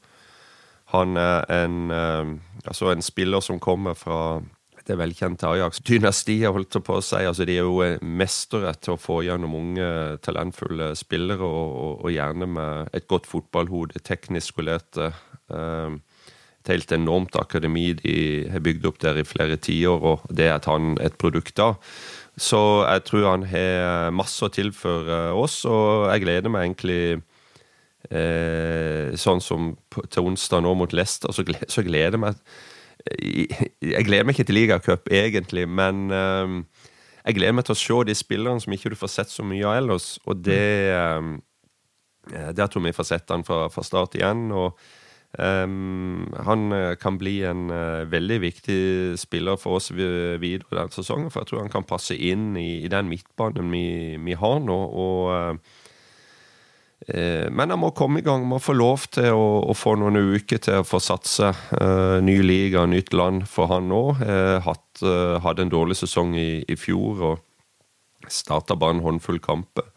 [0.94, 4.20] Han er en, uh, altså en spiller som kommer fra
[4.88, 5.82] det velkjente Ajax.
[5.88, 7.22] Dynastiet, holdt jeg på å si.
[7.24, 9.90] Altså, de er jo eh, mestere til å få gjennom unge,
[10.26, 15.12] talentfulle spillere, og, og, og gjerne med et godt fotballhode, teknisk skolerte.
[15.54, 16.00] Eh,
[16.64, 18.16] et helt enormt akademi de
[18.52, 21.76] har bygd opp der i flere tiår, og det er han et produkt av.
[22.40, 27.02] Så jeg tror han har masse å tilføre oss, og jeg gleder meg egentlig
[28.10, 29.74] eh, Sånn som
[30.10, 32.40] til onsdag nå mot Leicester, så, gled, så gleder jeg meg
[33.12, 36.58] Jeg gleder meg ikke til ligacup, egentlig, men eh,
[37.26, 39.66] jeg gleder meg til å se de spillerne som ikke du får sett så mye
[39.68, 41.32] av ellers, og det eh,
[42.56, 44.52] Der tror vi får sett han fra, fra start igjen.
[44.52, 44.80] og
[45.34, 48.76] Um, han eh, kan bli en uh, veldig viktig
[49.18, 51.32] spiller for oss videre denne sesongen.
[51.34, 54.78] For jeg tror han kan passe inn i, i den midtbanen vi, vi har nå.
[54.78, 55.83] Og, uh,
[57.04, 60.62] men han må komme i gang, må få lov til å, å få noen uker
[60.64, 61.50] til å få satse.
[61.76, 63.92] Uh, ny liga, nytt land for han
[64.64, 67.42] hatt, uh, hadde en dårlig sesong i, i fjor og
[68.32, 69.90] starta bare en håndfull kamper.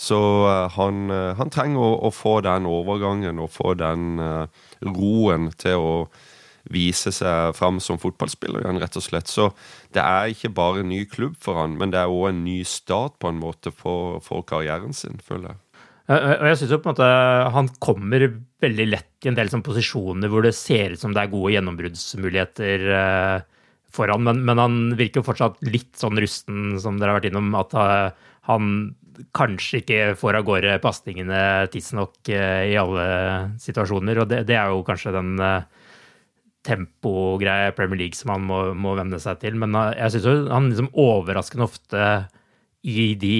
[0.00, 4.68] Så eh, han, eh, han trenger å, å få den overgangen og få den eh,
[4.88, 5.94] roen til å
[6.70, 9.28] vise seg fram som fotballspiller igjen, rett og slett.
[9.28, 9.50] Så
[9.92, 12.60] det er ikke bare en ny klubb for han, men det er òg en ny
[12.68, 15.60] start på en måte for, for karrieren sin, føler jeg.
[16.10, 17.08] Og jeg synes jo på en måte
[17.54, 18.24] Han kommer
[18.60, 21.52] veldig lett i en del sånn posisjoner hvor det ser ut som det er gode
[21.54, 23.44] gjennombruddsmuligheter eh,
[23.90, 27.48] foran, men, men, han virker jo fortsatt litt sånn rusten, som dere har vært innom.
[27.58, 28.72] At eh, han
[29.36, 31.40] kanskje ikke får av gårde pasningene
[31.72, 33.06] tidsnok i alle
[33.60, 34.22] situasjoner.
[34.22, 35.34] Og det, det, er jo kanskje den
[36.66, 39.58] tempogreie Premier League som han må, må venne seg til.
[39.60, 42.06] Men jeg syns jo han liksom overraskende ofte
[42.82, 43.38] i de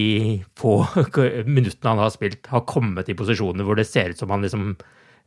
[0.58, 0.80] få
[1.46, 4.74] minuttene han har spilt, har kommet i posisjoner hvor det ser ut som han liksom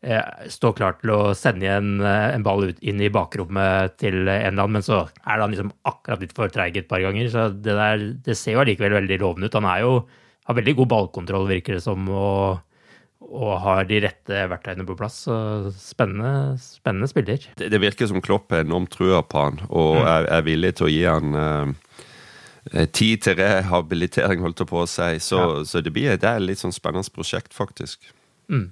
[0.06, 4.22] eh, står klar til å sende igjen eh, en ball ut, inn i bakrommet til
[4.22, 7.32] en eller annen, men så er han liksom akkurat litt for treig et par ganger.
[7.34, 9.58] Så det der det ser jo allikevel veldig lovende ut.
[9.58, 9.98] Han er jo,
[10.46, 12.62] har veldig god ballkontroll, virker det som, og,
[13.34, 15.24] og har de rette verktøyene på plass.
[15.26, 15.40] Så
[15.80, 17.50] spennende, spennende spiller.
[17.58, 20.06] Det, det virker som Klopp er enormt trua på han, og mm.
[20.06, 21.94] er, er, villig til å gi han Eh,
[22.96, 25.10] tid til rehabilitering, holdt jeg på å si.
[25.24, 25.64] Så, ja.
[25.68, 28.12] så det, blir, det er et litt sånn spennende prosjekt, faktisk.
[28.52, 28.72] Mm.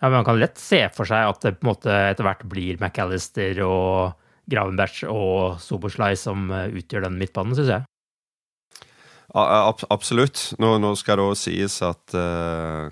[0.00, 2.44] Ja, men Man kan lett se for seg at det på en måte etter hvert
[2.48, 4.16] blir McAllister og
[4.50, 7.86] Gravenberch og Soboslai som eh, utgjør den midtbanen, syns jeg.
[9.30, 10.56] Absolutt.
[10.58, 12.90] Nå, nå, skal det også sies at uh,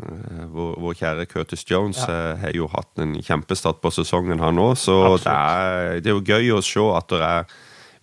[0.52, 2.12] vår, vår, kjære Curtis Jones ja.
[2.36, 4.76] uh, har jo hatt en kjempestart på sesongen, han òg.
[4.78, 4.94] Så
[5.24, 7.56] det er, det er, jo gøy å se at det er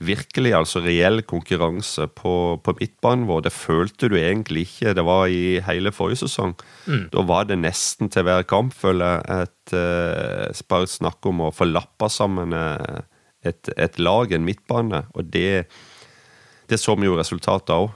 [0.03, 3.45] virkelig altså reell konkurranse på, på midtbanen vår.
[3.45, 6.55] Det følte du egentlig ikke det var i hele forrige sesong.
[6.86, 7.05] Mm.
[7.13, 11.53] Da var det nesten til hver kamp, føler jeg, et uh, bare snakk om å
[11.55, 13.03] få lappa sammen eh,
[13.45, 15.05] et, et, lag, en midtbane.
[15.15, 15.65] Og det,
[16.69, 17.91] det så vi jo resultatet av.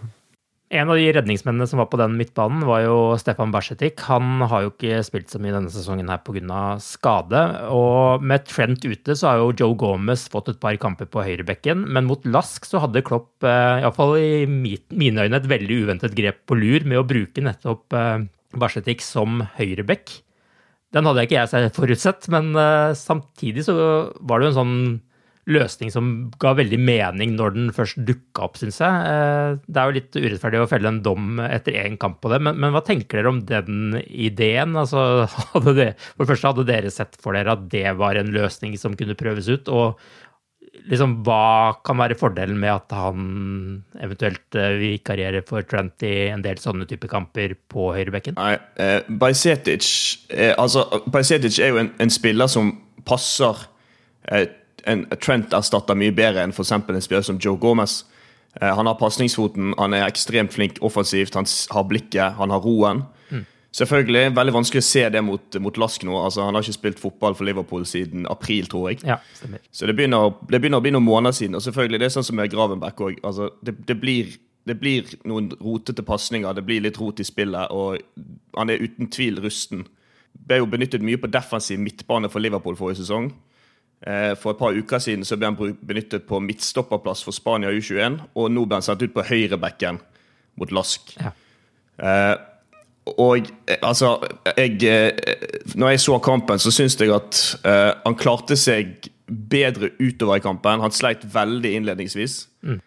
[0.70, 4.04] En av de redningsmennene som var på den midtbanen, var jo Stefan Bersetik.
[4.06, 6.78] Han har jo ikke spilt så mye denne sesongen her pga.
[6.78, 7.42] skade.
[7.74, 11.88] Og med Trent ute så har jo Joe Gomez fått et par kamper på høyrebekken.
[11.90, 16.46] Men mot Lask så hadde Klopp, eh, iallfall i mine øyne, et veldig uventet grep
[16.46, 20.22] på lur med å bruke nettopp eh, Bersetik som høyrebekk.
[20.94, 25.02] Den hadde ikke jeg forutsett, men eh, samtidig så var det jo en sånn
[25.50, 29.10] løsning som ga veldig mening når den først dukka opp, syns jeg.
[29.10, 32.42] Eh, det er jo litt urettferdig å felle en dom etter én kamp på det,
[32.46, 34.78] men, men, hva tenker dere om den ideen?
[34.80, 35.28] Altså,
[35.78, 38.98] det, for det første, hadde dere sett for dere at det var en løsning som
[39.00, 39.72] kunne prøves ut?
[39.74, 40.00] Og
[40.90, 43.24] liksom, hva kan være fordelen med at han
[44.02, 48.38] eventuelt uh, vikarierer for Trent i en del sånne type kamper på høyrebekken?
[48.40, 49.90] Nei, uh, Bajsetic,
[50.30, 52.72] eh, altså, Bajsetic er jo en, en spiller som
[53.08, 53.66] passer
[54.30, 54.46] uh,
[54.88, 56.72] en Trent erstatter mye bedre enn f.eks.
[56.72, 58.04] en spiller som Joe Gomez.
[58.62, 63.04] Eh, han har pasningsfoten, han er ekstremt flink offensivt, han har blikket, han har roen.
[63.30, 63.46] Mm.
[63.80, 66.16] Selvfølgelig veldig vanskelig å se det mot, mot Lask nå.
[66.18, 69.04] Altså, han har ikke spilt fotball for Liverpool siden april, tror jeg.
[69.06, 69.20] Ja,
[69.72, 71.58] Så det begynner, det begynner, å bli noen måneder siden.
[71.60, 73.20] Og selvfølgelig, det er sånn som med Gravenberg òg.
[73.24, 74.34] Altså, det, det, blir,
[74.66, 78.02] det, blir noen rotete pasninger, det blir litt rot i spillet, og
[78.58, 79.86] han er uten tvil rusten.
[80.50, 83.30] Ble jo benyttet mye på defensiv midtbane for Liverpool forrige sesong.
[84.08, 88.20] Eh, for et par uker siden så ble han benyttet på midtstopperplass for Spania U21.
[88.36, 90.00] Og nå ble han sendt ut på høyrebekken
[90.60, 91.16] mot Lask.
[91.20, 91.34] Ja.
[92.00, 92.36] Eh,
[93.18, 94.18] og eh, altså
[94.58, 95.16] jeg,
[95.76, 100.44] Når jeg så kampen, så syns jeg at eh, han klarte seg bedre utover i
[100.44, 100.84] kampen.
[100.84, 102.42] Han sleit veldig innledningsvis.
[102.66, 102.80] Mm.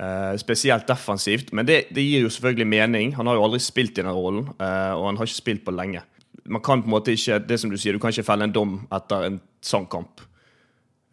[0.00, 1.52] Eh, spesielt defensivt.
[1.52, 3.14] Men det, det, gir jo selvfølgelig mening.
[3.16, 6.02] Han har jo aldri spilt i den rollen, og han har ikke spilt på lenge.
[6.44, 8.52] Man kan på en måte ikke det som du sier, du kan ikke felle en
[8.52, 10.24] dom etter en sånn kamp.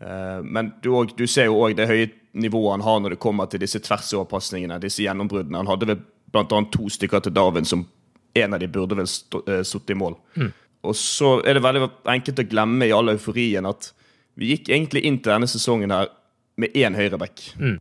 [0.02, 3.50] Eh, men du, du ser jo òg det høye nivået han har når det kommer
[3.52, 5.60] til disse tversoverpasningene, disse gjennombruddene.
[5.62, 6.46] Han hadde vel bl.a.
[6.72, 7.86] to stykker til Darwin som
[8.34, 10.16] en av de burde vel eh, sittet i mål.
[10.36, 10.52] Mm.
[10.88, 13.92] Og så er det veldig enkelt å glemme i all euforien at
[14.40, 16.10] vi gikk egentlig inn til denne sesongen her
[16.62, 17.76] med én høyreback mm.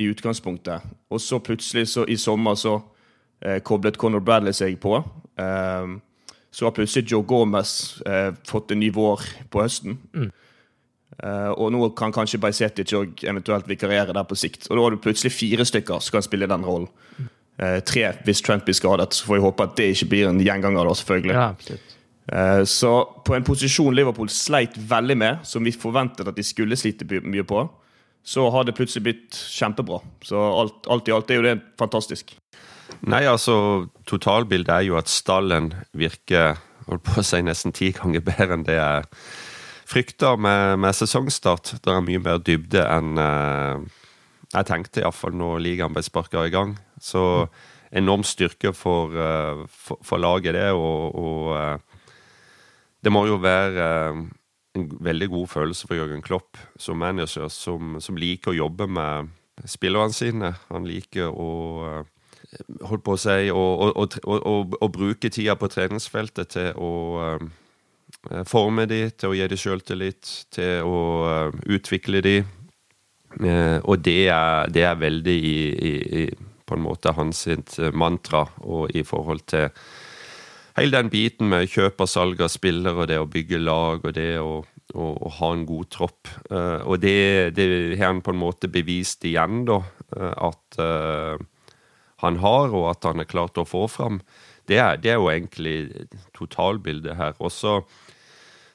[0.00, 0.82] i utgangspunktet.
[1.12, 2.78] Og så plutselig, så i sommer, så
[3.44, 4.96] eh, koblet Conor Bradley seg på.
[5.38, 5.94] Eh,
[6.54, 9.98] så har plutselig Joe Gomez eh, fått en ny vår på høsten.
[10.14, 10.32] Mm.
[11.22, 14.66] Uh, og nå kan kanskje Bajsetic òg eventuelt vikariere der på sikt.
[14.68, 16.88] Og da har du plutselig fire stykker som kan spille den rollen.
[17.60, 19.14] Uh, tre hvis Trent blir skadet.
[19.14, 21.36] Så får vi håpe at det ikke blir en gjenganger, da, selvfølgelig.
[21.38, 21.78] Ja,
[22.34, 22.92] uh, så
[23.26, 27.46] på en posisjon Liverpool sleit veldig med, som vi forventet at de skulle slite mye
[27.46, 27.66] på,
[28.24, 30.00] så har det plutselig blitt kjempebra.
[30.24, 32.32] Så alt, alt i alt er jo det fantastisk.
[33.04, 36.56] Nei, altså Totalbildet er jo at stallen virker
[36.88, 39.06] holdt på å si nesten ti ganger bedre enn det er
[39.88, 41.76] frykter med, med sesongstart.
[41.84, 43.84] Det er mye mer dybde enn uh,
[44.54, 46.76] jeg tenkte, iallfall når ligaen ble sparka i gang.
[47.02, 47.46] Så
[47.94, 50.70] enorm styrke for, uh, for, for laget, det.
[50.72, 52.04] Og, og uh,
[53.04, 53.88] det må jo være
[54.74, 59.30] en veldig god følelse for Jørgen Klopp som manager, som, som liker å jobbe med
[59.70, 60.54] spillerne sine.
[60.72, 62.02] Han liker å
[62.86, 66.90] holdt på å si å bruke tida på treningsfeltet til å
[68.48, 70.98] forme de, til å gi de sjøltillit, til å
[71.28, 72.38] uh, utvikle de.
[73.40, 76.24] Uh, og det er, det er veldig i, i,
[76.64, 77.44] på en måte hans
[77.92, 79.66] mantra og i forhold til
[80.78, 84.30] hele den biten med kjøp og salg av spillere, det å bygge lag og det
[84.40, 84.62] å,
[84.94, 86.30] å, å ha en god tropp.
[86.50, 87.66] Og det, det
[87.98, 89.76] har han på en måte bevist igjen, da.
[90.18, 90.80] At
[92.24, 94.18] han har, og at han er klart å få fram.
[94.68, 97.36] Det er, det er jo egentlig totalbildet her.
[97.38, 97.78] Og så,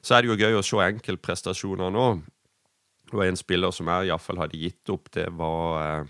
[0.02, 2.08] så er det jo gøy å se enkeltprestasjoner nå.
[3.10, 5.10] Det var en spiller som jeg iallfall hadde gitt opp.
[5.12, 6.08] Det var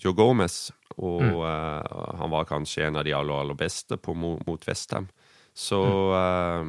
[0.00, 0.72] Joe Gomez.
[1.02, 1.36] Og mm.
[1.42, 5.08] uh, han var kanskje en av de aller, aller beste på, mot Westham.
[5.54, 5.80] Så
[6.14, 6.64] uh,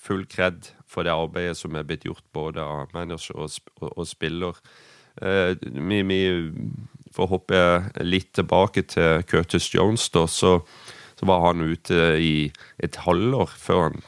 [0.00, 4.08] full kred for det arbeidet som er blitt gjort både av manager og, og, og
[4.08, 4.56] spiller.
[5.12, 6.20] vi, vi
[7.12, 7.58] får hoppe
[8.00, 10.54] litt tilbake til Curtis Jones, da, så,
[11.12, 12.48] så, var han ute i
[12.80, 14.00] et halvår før han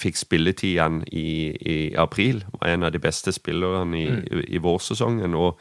[0.00, 2.44] fikk spilletid igjen i, i april.
[2.60, 4.22] Var en av de beste spillerne i, mm.
[4.24, 5.34] i, i vårsesongen.
[5.34, 5.60] og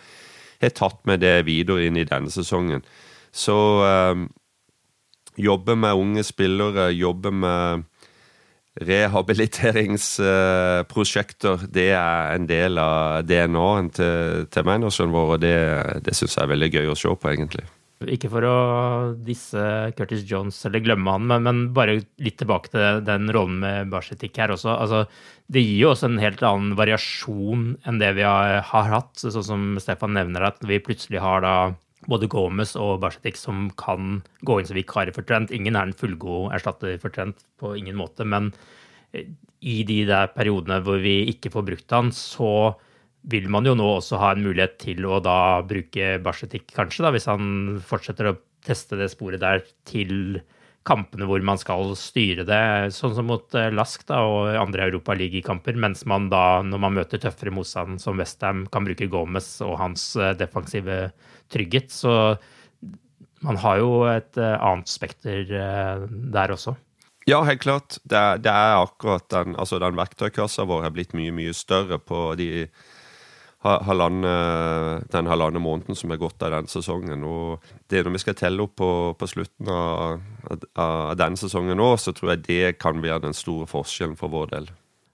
[0.64, 2.84] har tatt med det videre inn i denne sesongen.
[3.34, 3.58] Så
[3.88, 4.16] eh,
[5.42, 7.84] jobbe med unge spillere, jobbe med
[8.82, 15.58] rehabiliteringsprosjekter, eh, det er en del av DNA-en til, til manageren vår, og det,
[16.06, 17.66] det syns jeg er veldig gøy å se på, egentlig.
[18.12, 18.56] Ikke for å
[19.26, 19.62] disse
[19.98, 24.38] Curtis Jones eller glemme han, men, men bare litt tilbake til den rollen med Barsetik
[24.42, 24.74] her også.
[24.74, 25.04] Altså,
[25.54, 29.16] det gir jo også en helt annen variasjon enn det vi har, har hatt.
[29.22, 31.56] Sånn som Stefan nevner, at vi plutselig har da
[32.10, 35.54] både Gomez og Barsetik som kan gå inn som vikarer for Trent.
[35.56, 38.52] Ingen er en fullgod erstatter for Trent på ingen måte, men
[39.14, 42.74] i de der periodene hvor vi ikke får brukt han, så
[43.24, 47.14] vil man jo nå også ha en mulighet til å da bruke Barsetik, kanskje, da,
[47.16, 50.42] hvis han fortsetter å teste det sporet der til
[50.88, 52.64] kampene hvor man skal styre det,
[52.96, 57.22] sånn som mot eh, Lask da, og andre europaligakamper, mens man da, når man møter
[57.24, 61.06] tøffere motstand som Westham, kan bruke Gomez og hans eh, defensive
[61.54, 61.92] trygghet.
[61.96, 62.36] Så
[63.44, 66.76] man har jo et eh, annet spekter der også.
[67.30, 68.02] Ja, helt klart.
[68.04, 72.02] Det er, det er akkurat den, altså den verktøykassa vår har blitt mye, mye større
[72.04, 72.50] på de
[73.64, 74.34] halvanne,
[75.14, 77.24] den halvannen måneden som er gått av den sesongen.
[77.24, 80.22] Og det når vi skal telle opp på, på slutten av,
[80.76, 84.56] av denne sesongen nå, så tror jeg det kan være den store forskjellen for vår
[84.56, 84.72] del.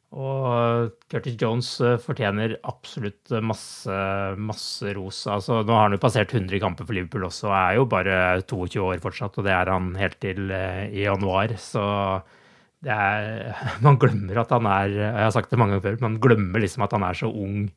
[0.10, 3.94] Og Curtis Jones eh, fortjener absolutt masse,
[4.42, 5.20] masse ros.
[5.30, 8.16] Altså, nå har han jo passert 100 kamper for Liverpool også, og er jo bare
[8.42, 9.38] 22 år fortsatt.
[9.38, 11.54] Og det er han helt til eh, i januar.
[11.62, 11.84] Så
[12.90, 13.54] er,
[13.86, 16.88] Man glemmer at han er Jeg har sagt det mange ganger før, man glemmer liksom
[16.88, 17.68] at han er så ung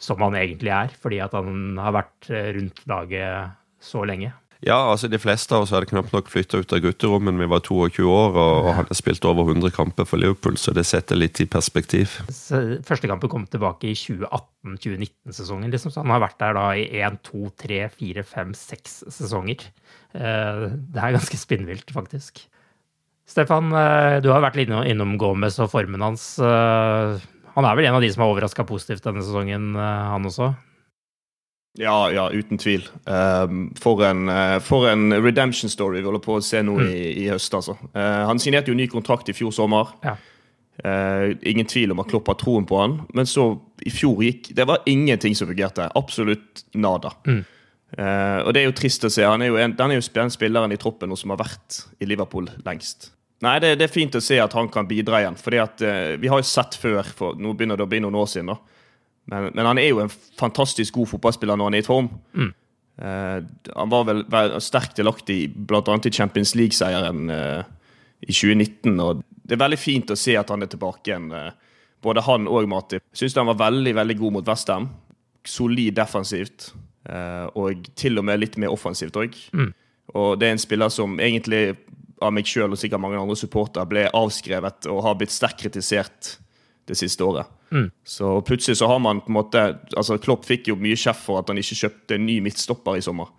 [0.00, 4.32] som han egentlig er, fordi at han har vært eh, rundt laget så lenge.
[4.60, 7.62] Ja, altså de fleste av oss hadde knapt nok flytta ut av gutterommet vi var
[7.64, 11.16] 22 år, og, og han har spilt over 100 kamper for Liverpool, så det setter
[11.16, 12.18] litt i perspektiv.
[12.28, 17.16] Første kampen kom tilbake i 2018-2019-sesongen, liksom, så han har vært der da i 1,
[17.30, 19.64] 2, 3, 4, 5, 6 sesonger.
[20.12, 22.44] Eh, det er ganske spinnvilt, faktisk.
[23.30, 26.34] Stefan, eh, du har vært litt innom Gomez og formen hans.
[27.60, 30.54] Han er vel en av de som har overraska positivt denne sesongen, eh, han også?
[31.78, 32.86] Ja, ja, uten tvil.
[33.04, 36.88] Um, for, en, uh, for, en, redemption story vi holder på å se nå mm.
[36.88, 37.76] i, i, høst, altså.
[37.92, 39.92] Uh, han signerte jo ny kontrakt i fjor sommer.
[40.02, 40.16] Ja.
[40.80, 42.96] Uh, ingen tvil om at Klopp har troen på han.
[43.14, 43.52] Men så,
[43.84, 45.92] i fjor gikk Det var ingenting som fungerte.
[46.00, 47.12] Absolutt nada.
[47.28, 47.44] Mm.
[48.46, 49.24] og det er jo trist å se.
[49.26, 52.08] Han er jo, en, han er jo den spilleren i troppen som har vært i
[52.08, 53.10] Liverpool lengst.
[53.40, 55.38] Nei, det, det, er fint å se at han kan bidra igjen.
[55.40, 58.18] fordi at uh, Vi har jo sett før, for nå begynner det å bli noen
[58.20, 58.52] år siden.
[58.52, 58.58] da.
[59.30, 62.10] Men, men, han er jo en fantastisk god fotballspiller når han er i form.
[62.36, 62.52] Mm.
[63.00, 63.38] Uh,
[63.72, 65.80] han var vel, vel sterkt delaktig bl.a.
[65.80, 67.62] i Champions League-seieren uh,
[68.20, 69.00] i 2019.
[69.00, 71.30] og Det er veldig fint å se at han er tilbake igjen.
[72.04, 73.06] både han og Matip.
[73.16, 74.90] Syns han var veldig veldig god mot Westham.
[75.48, 76.74] Solid defensivt.
[77.56, 79.32] og til og med litt mer offensivt òg.
[79.56, 79.72] Mm.
[80.20, 81.78] Og det er en spiller som egentlig
[82.20, 86.36] av meg sjøl og sikkert mange andre supportere ble avskrevet og har blitt sterkt kritisert
[86.90, 87.48] det siste året.
[87.70, 87.90] Mm.
[88.04, 89.62] Så plutselig så har man på en måte
[89.96, 93.04] altså Klopp fikk jo mye kjeft for at han ikke kjøpte en ny midtstopper i
[93.04, 93.30] sommer.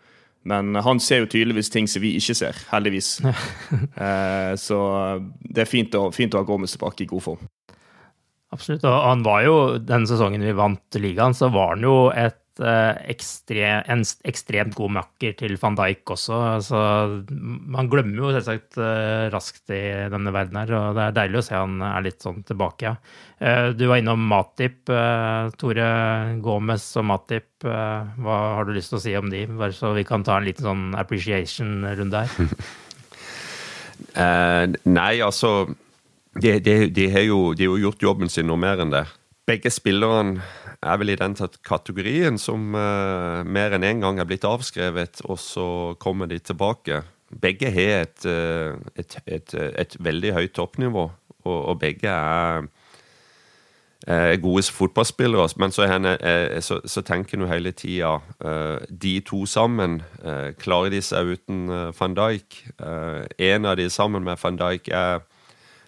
[0.47, 3.19] Men han ser jo tydeligvis ting som vi ikke ser, heldigvis.
[4.05, 4.79] eh, så
[5.41, 7.43] det er fint å, fint å ha Gomez tilbake i god form.
[8.51, 8.84] Absolutt.
[8.84, 12.99] Og han var jo, den sesongen vi vant ligaen, så var han jo et eh,
[13.14, 16.39] ekstre, en ekstremt god makker til van Dijk også.
[16.66, 16.82] Så
[17.32, 19.82] man glemmer jo selvsagt eh, raskt i
[20.14, 22.95] denne verden her, og det er deilig å se han er litt sånn tilbake.
[23.41, 24.91] Eh, du var innom Matip.
[25.62, 25.91] Tore
[26.43, 29.45] Gomez og Matip, hva har du lyst til å si om de?
[29.49, 32.59] Bare så vi kan ta en liten sånn appreciation-runde her.
[34.18, 34.66] uh,
[34.97, 35.70] nei, altså
[36.34, 39.05] de, de, de, har jo, de har gjort jobben sin noe mer enn det.
[39.49, 40.41] Begge spillerne
[40.81, 41.33] er vel i den
[41.65, 45.65] kategorien som uh, mer enn én en gang er blitt avskrevet, og så
[45.99, 47.01] kommer de tilbake.
[47.41, 51.07] Begge har et, uh, et, et, et veldig høyt toppnivå,
[51.41, 52.69] og, og begge er,
[54.05, 55.49] er gode fotballspillere.
[55.57, 56.13] Men så, henne,
[56.61, 60.03] så, så tenker en hele tida uh, De to sammen,
[60.61, 61.65] klarer de seg uten
[61.97, 62.61] van Dijk?
[63.37, 65.25] en av de sammen med van Dijk er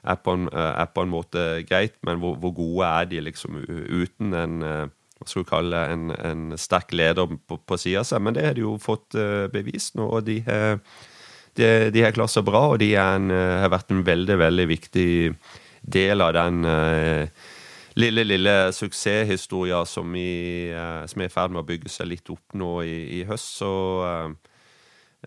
[0.04, 3.24] er på en, eh, er på en måte greit, men hvor, hvor, gode er de
[3.24, 4.86] liksom uten en eh,
[5.20, 8.24] hva skal du kalle en, en sterk leder på, på sida av seg?
[8.26, 10.82] Men det har de jo fått uh, bevist nå, og de har
[11.56, 15.08] de, de har klart seg bra, og de en, har vært en veldig, veldig viktig
[15.96, 17.46] del av den uh,
[17.96, 22.58] lille, lille suksesshistoria som, uh, som er i ferd med å bygge seg litt opp
[22.60, 23.62] nå i, i høst.
[23.62, 23.72] Så
[24.04, 24.28] Eh,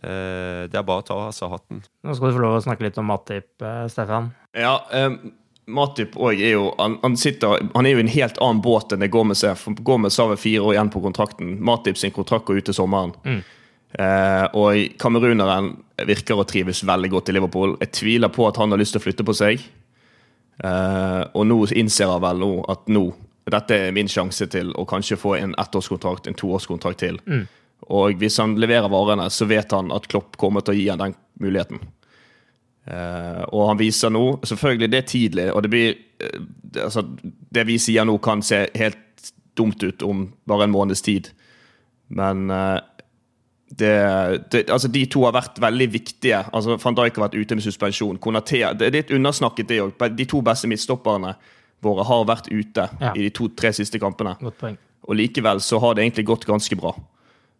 [0.03, 1.83] det er bare å ta av seg hatten.
[2.05, 4.31] Nå skal du få lov å snakke litt om Matip, eh, Stefan.
[4.57, 5.19] Ja, um,
[5.67, 8.95] Matip òg er jo han, han, sitter, han, er jo i en helt annen båt
[8.95, 9.57] enn det Gomez er.
[9.59, 11.57] For Gomez har vel fire år igjen på kontrakten.
[11.65, 13.17] Matip sin kontrakt går ut til sommeren.
[13.27, 13.41] Mm.
[13.97, 15.73] Eh, og kameruneren
[16.07, 17.75] virker å trives veldig godt i Liverpool.
[17.83, 19.65] Jeg tviler på at han har lyst til å flytte på seg.
[20.65, 23.09] Eh, og nå innser han vel nå at nå
[23.47, 27.19] dette er min sjanse til å kanskje få en ettårskontrakt, en toårskontrakt til.
[27.27, 27.45] Mm.
[27.95, 31.03] Og hvis han leverer varene, så vet han at Klopp kommer til å gi han
[31.03, 31.83] den muligheten.
[32.87, 35.89] Uh, og han viser nå Selvfølgelig, det er tidlig, og det blir
[36.23, 40.75] uh, det, altså, det vi sier nå, kan se helt dumt ut om bare en
[40.75, 41.33] måneds tid.
[42.15, 42.79] Men uh,
[43.67, 43.91] det,
[44.53, 46.45] det, altså, de to har vært veldig viktige.
[46.55, 48.21] Altså, Van Dijk har vært ute med suspensjon.
[48.23, 50.07] Konatea, det er litt undersnakket, det òg.
[50.15, 51.35] De to beste midtstopperne
[51.85, 53.13] våre har vært ute ja.
[53.15, 54.37] i de to-tre siste kampene.
[55.07, 56.95] Og likevel så har det egentlig gått ganske bra.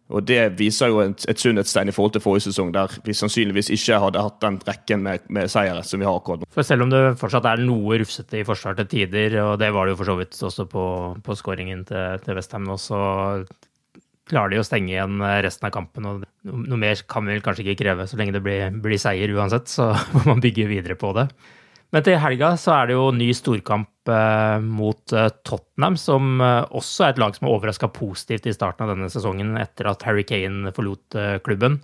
[0.07, 3.69] Og Det viser jo et, et sunnhetstegn i forhold til forrige sesong, der vi sannsynligvis
[3.75, 6.49] ikke hadde hatt den rekken med, med seire som vi har akkurat nå.
[6.55, 9.87] For Selv om det fortsatt er noe rufsete i forsvar til tider, og det var
[9.87, 10.85] det jo for så vidt også på,
[11.25, 13.01] på skåringen til, til Westham nå, så
[14.27, 16.07] klarer de å stenge igjen resten av kampen.
[16.07, 19.31] og Noe mer kan vi vel kanskje ikke kreve, så lenge det blir, blir seier
[19.35, 19.71] uansett.
[19.71, 21.29] Så må man bygge videre på det.
[21.95, 26.63] Men til helga så er det jo ny storkamp eh, mot eh, Tottenham, som eh,
[26.75, 30.03] også er et lag som har overraska positivt i starten av denne sesongen etter at
[30.07, 31.15] Harry Kane forlot
[31.47, 31.79] klubben.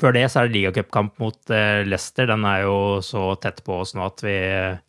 [0.00, 1.50] Før det så er det ligacupkamp mot
[1.84, 2.24] Leicester.
[2.30, 4.32] Den er jo så tett på oss nå at vi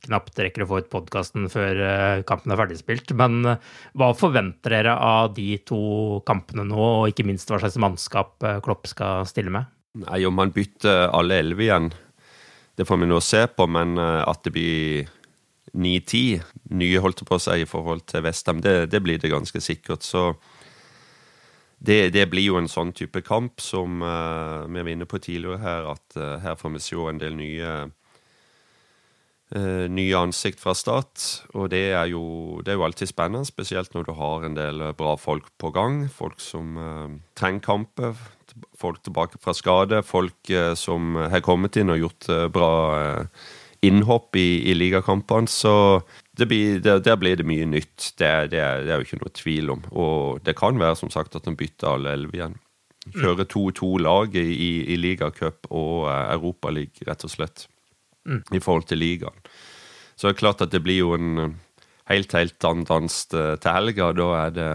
[0.06, 3.12] knapt rekker å få ut podkasten før kampen er ferdigspilt.
[3.20, 8.48] Men hva forventer dere av de to kampene nå, og ikke minst hva slags mannskap
[8.64, 9.68] Klopp skal stille med?
[10.06, 11.92] Nei, Om man bytter alle elleve igjen
[12.76, 15.10] det får vi nå se på, men eh, at det blir
[15.72, 16.42] 9-10
[16.76, 20.04] nye holdt på seg i forhold til Vestham, det, det, blir det ganske sikkert.
[20.04, 20.34] Så
[21.80, 25.62] det, det, blir jo en sånn type kamp som uh, vi var inne på tidligere
[25.64, 27.72] her, at uh, her får vi se en del nye
[29.56, 31.24] uh, nye ansikt fra start.
[31.54, 34.86] Og det er, jo, det er jo alltid spennende, spesielt når du har en del
[34.98, 36.06] bra folk på gang.
[36.12, 36.78] Folk som
[37.38, 38.16] trenger kamper
[38.78, 43.46] folk tilbake fra skade, folk eh, som har kommet inn og gjort eh, bra eh,
[43.88, 45.50] innhopp i, i ligakampene.
[45.50, 45.74] Så
[46.38, 48.14] det blir, det, der blir det mye nytt.
[48.18, 49.86] Det, det, det, er jo ikke noe tvil om.
[49.92, 52.60] Og det kan være som sagt at en bytter alle elleve igjen.
[53.18, 54.46] Kjøre to-to lag i,
[54.94, 57.66] i ligacup og Europaliga, rett og slett.
[58.28, 58.42] Mm.
[58.54, 59.38] I forhold til ligaen.
[60.16, 61.56] Så det er klart at det blir jo en
[62.10, 64.12] helt, helt annen dans til helga.
[64.18, 64.72] Da er det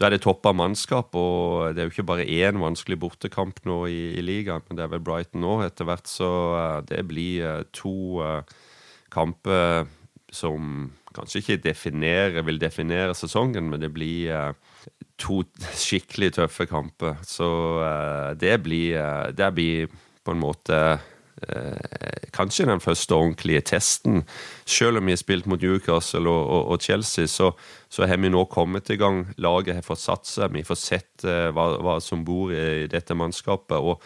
[0.00, 3.76] da er det toppa mannskap, og det er jo ikke bare én vanskelig bortekamp nå
[3.92, 7.68] i, i ligaen, men det er vel Brighton nå etter hvert, så uh, det blir
[7.76, 8.18] to
[9.12, 9.86] kamper
[10.32, 14.56] som kanskje ikke definere, vil definere sesongen, men det blir
[15.20, 15.42] to
[15.76, 17.20] skikkelig tøffe kamper.
[17.22, 17.46] Så
[18.40, 18.96] det blir,
[19.36, 19.92] det blir
[20.24, 21.11] på en måte Eh,
[22.32, 24.22] kanskje den første ordentlige testen.
[24.64, 27.52] Selv om vi har spilt mot Newcastle og, og, og Chelsea, så,
[27.88, 29.24] så, har vi nå kommet i gang.
[29.42, 33.16] Laget har fått satt seg, vi får sett uh, hva, hva, som bor i dette
[33.18, 33.78] mannskapet.
[33.78, 34.02] Og,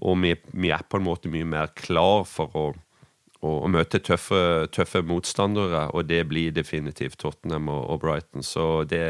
[0.00, 2.66] og vi, vi, er på en måte mye mer klar for å,
[3.40, 8.46] å, å møte tøffe, tøffe, motstandere, og det blir definitivt Tottenham og, og Brighton.
[8.46, 9.04] Så det,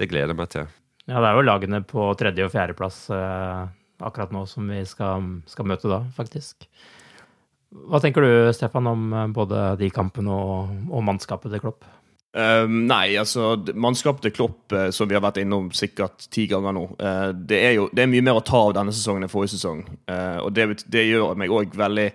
[0.00, 0.72] det gleder jeg meg til.
[1.10, 3.04] Ja, det er jo lagene på tredje- og fjerdeplass.
[3.12, 6.68] Uh akkurat nå som vi skal, skal, møte da, faktisk.
[7.72, 11.86] Hva tenker du, Stefan, om eh, både de kampene og, og mannskapet til Klopp?
[12.32, 16.72] Um, nei, altså mannskapet til Klopp, uh, som vi har vært innom sikkert ti ganger
[16.72, 19.32] nå, uh, det er jo det er mye mer å ta av denne sesongen enn
[19.32, 19.82] forrige sesong.
[20.08, 22.06] Uh, og det, det, gjør meg òg veldig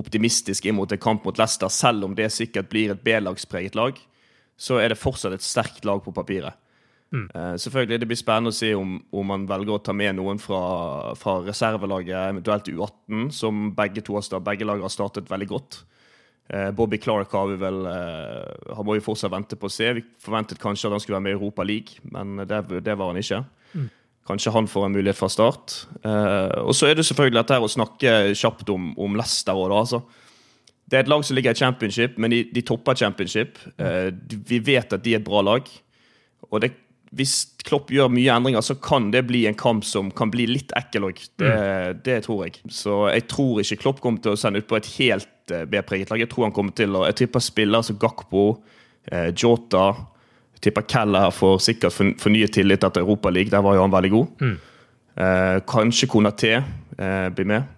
[0.00, 1.72] optimistisk inn mot en kamp mot Leicester.
[1.72, 4.00] Selv om det sikkert blir et B-lagspreget lag,
[4.56, 6.56] så er det fortsatt et sterkt lag på papiret.
[7.14, 7.28] Mm.
[7.62, 11.14] selvfølgelig, Det blir spennende å se om, om, man velger å ta med noen fra,
[11.14, 15.84] fra reservelaget, eventuelt U18, som begge to begge lag har startet veldig godt.
[16.48, 19.88] Eh, Bobby Clark har vi vel eh, Han må vi fortsatt vente på å se.
[19.96, 23.10] Vi forventet kanskje at han skulle være med i Europa League, men det, det var
[23.10, 23.42] han ikke.
[23.74, 23.88] Mm.
[24.26, 25.74] Kanskje han får en mulighet fra start.
[26.02, 29.74] Eh, og så er det selvfølgelig dette her å snakke kjapt om, om Leicester òg,
[29.74, 30.04] altså.
[30.86, 33.56] Det er et lag som ligger i championship, men de, de topper championship.
[33.74, 34.20] Mm.
[34.46, 35.66] vi vet at de er et bra lag.
[36.46, 36.76] Og det
[37.14, 37.34] hvis
[37.66, 41.08] Klopp gjør mye endringer, så kan det bli en kamp som kan bli litt ekkel
[41.08, 41.20] òg.
[41.38, 42.00] Det, mm.
[42.06, 42.58] det, tror jeg.
[42.72, 46.10] Så jeg tror ikke Klopp kommer til å sende ut på et helt uh, B-preget
[46.12, 46.22] lag.
[46.22, 48.46] Jeg tror han kommer til å Jeg tipper spillere som Gakpo,
[49.10, 49.86] eh, Jota
[50.56, 53.54] Jeg tipper Keller får sikkert fornyet tillit etter Europaligaen.
[53.54, 54.42] Der var jo han veldig god.
[54.42, 54.56] Mm.
[55.16, 56.58] Eh, kanskje Konaté
[56.96, 57.75] blir med.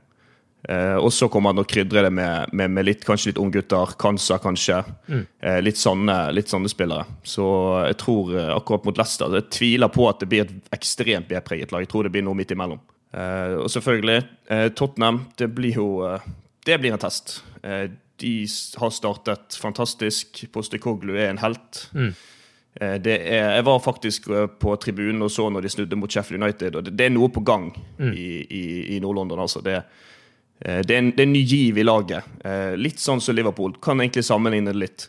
[0.69, 3.95] Eh, og så kommer han og krydrer det med, med, med litt, kanskje litt unggutter,
[4.01, 4.83] Kansa kanskje.
[5.09, 5.23] Mm.
[5.41, 7.07] Eh, litt, sånne, litt, sånne, spillere.
[7.25, 7.47] Så
[7.87, 11.73] jeg tror eh, akkurat mot Leicester Jeg tviler på at det blir et ekstremt B-preget
[11.73, 11.87] lag.
[11.87, 12.83] Jeg tror det blir noe midt imellom.
[13.17, 14.19] Eh, og selvfølgelig,
[14.51, 15.23] eh, Tottenham.
[15.39, 16.21] Det blir jo eh,
[16.67, 17.43] Det blir en test.
[18.21, 18.47] de
[18.77, 20.45] har startet fantastisk.
[20.53, 21.89] Postekoglu er en helt.
[21.95, 22.13] Mm.
[22.81, 24.29] Er, jeg var faktisk
[24.61, 26.77] på tribunen og så når de snudde mot Sheffield United.
[26.77, 28.13] og Det, det er noe på gang mm.
[28.13, 29.41] i, i, i Nord-London.
[29.41, 29.61] altså.
[29.61, 29.83] Det er
[30.59, 32.27] det er, en, det er en ny giv i laget.
[32.45, 33.77] Eh, litt sånn som Liverpool.
[33.83, 35.07] Kan egentlig sammenligne det litt.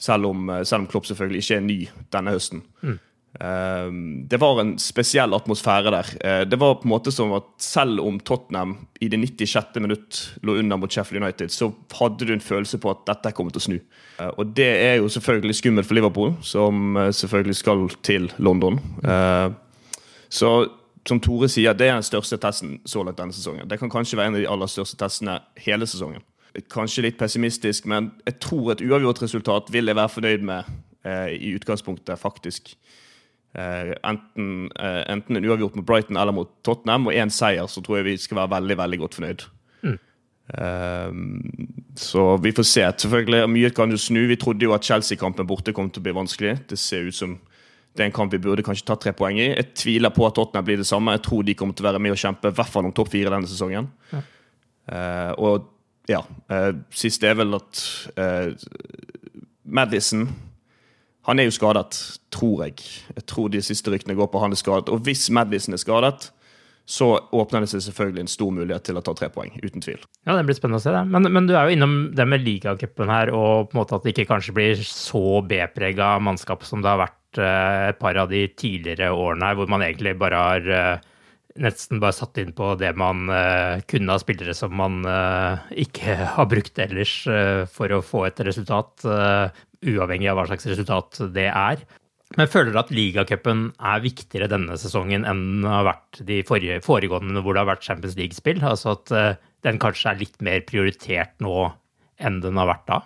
[0.00, 1.78] Selv om, eh, selv om Klopp selvfølgelig ikke er ny
[2.16, 2.64] denne høsten.
[2.82, 2.98] Mm.
[3.30, 6.08] Det var en spesiell atmosfære der.
[6.50, 9.78] Det var på en måte som at selv om Tottenham i det 96.
[9.78, 13.54] minutt lå under mot Sheffield United, så hadde du en følelse på at dette kommer
[13.54, 13.78] til å snu.
[14.34, 18.82] Og det er jo selvfølgelig skummelt for Liverpool, som selvfølgelig skal til London.
[20.26, 20.50] Så
[21.08, 23.68] som Tore sier, det er den største testen så langt denne sesongen.
[23.68, 26.24] Det kan kanskje være en av de aller største testene hele sesongen.
[26.72, 30.72] Kanskje litt pessimistisk, men jeg tror et uavgjort resultat vil jeg være fornøyd med
[31.06, 32.74] eh, i utgangspunktet, faktisk.
[33.54, 37.82] Eh, enten, eh, enten, en uavgjort mot Brighton eller mot Tottenham, og én seier, så
[37.82, 39.46] tror jeg vi skal være veldig veldig godt fornøyd.
[39.82, 39.98] Mm.
[40.58, 41.12] Eh,
[41.96, 42.84] så vi får se.
[43.06, 44.26] Selvfølgelig, Mye kan jo snu.
[44.26, 46.58] Vi trodde jo at Chelsea-kampen borte kom til å bli vanskelig.
[46.70, 47.38] Det ser ut som
[47.96, 49.48] det er en kamp vi burde kanskje tatt tre poeng i.
[49.50, 51.16] Jeg tviler på at Tottenham blir det samme.
[51.16, 53.10] Jeg tror de kommer til å være med og kjempe i hvert fall om topp
[53.12, 53.88] fire denne sesongen.
[54.12, 54.20] Ja.
[54.90, 55.66] Uh, og
[56.10, 57.82] ja, uh, sist er vel at
[58.18, 58.54] uh,
[59.62, 60.24] Madison
[61.28, 61.98] Han er jo skadet,
[62.32, 62.80] tror jeg.
[63.14, 64.88] Jeg tror de siste ryktene går på han er skadet.
[64.88, 66.30] Og hvis Madison er skadet,
[66.88, 69.52] så åpner det seg selvfølgelig en stor mulighet til å ta tre poeng.
[69.62, 70.00] Uten tvil.
[70.26, 70.94] Ja, Det blir spennende å se.
[70.94, 71.04] det.
[71.06, 74.06] Men, men du er jo innom det med ligacupen her, og på en måte at
[74.06, 78.30] det ikke kanskje blir så B-prega mannskap som det har vært Eh, et par av
[78.30, 81.08] de tidligere årene her, hvor man egentlig bare har eh,
[81.62, 86.14] nesten bare satt inn på det man uh, kunne av spillere som man uh, ikke
[86.36, 87.14] har brukt ellers
[87.74, 89.02] for å få et resultat,
[89.82, 91.82] uavhengig av hva slags resultat det er.
[92.38, 96.78] Men føler du at ligacupen er viktigere denne sesongen enn den har vært de forrige,
[96.84, 98.60] foregående hvor det har vært Champions League-spill?
[98.62, 99.10] Altså at
[99.66, 101.72] den kanskje er litt mer prioritert nå
[102.22, 103.00] enn den har vært da?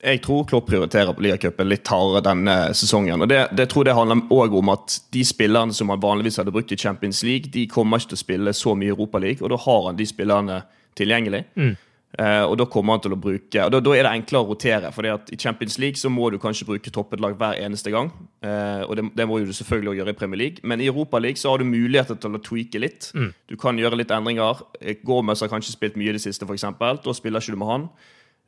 [0.00, 3.20] jeg tror Klopp prioriterer på ligacupen litt hardere denne sesongen.
[3.20, 6.54] og det, det tror jeg handler også om at de spillerne som han vanligvis hadde
[6.54, 9.60] brukt i Champions League, de kommer ikke til å spille så mye Europaliga, og da
[9.60, 10.62] har han de spillerne
[10.98, 11.44] tilgjengelig.
[11.54, 11.74] Mm.
[12.18, 14.48] Uh, og da kommer han til å bruke og da, da er det enklere å
[14.48, 14.88] rotere.
[14.90, 18.10] for I Champions League så må du kanskje bruke toppet lag hver eneste gang.
[18.42, 20.64] Uh, og det, det, må du selvfølgelig også gjøre i Premier League.
[20.64, 23.12] Men i Europa League så har du muligheter til å tweake litt.
[23.14, 23.30] Mm.
[23.46, 24.64] Du kan gjøre litt endringer.
[25.06, 26.66] Gomez har kanskje spilt mye i det siste, f.eks.
[26.80, 27.86] Da spiller ikke du med han.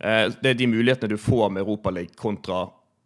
[0.03, 2.65] Uh, det er de mulighetene du får med Europa League kontra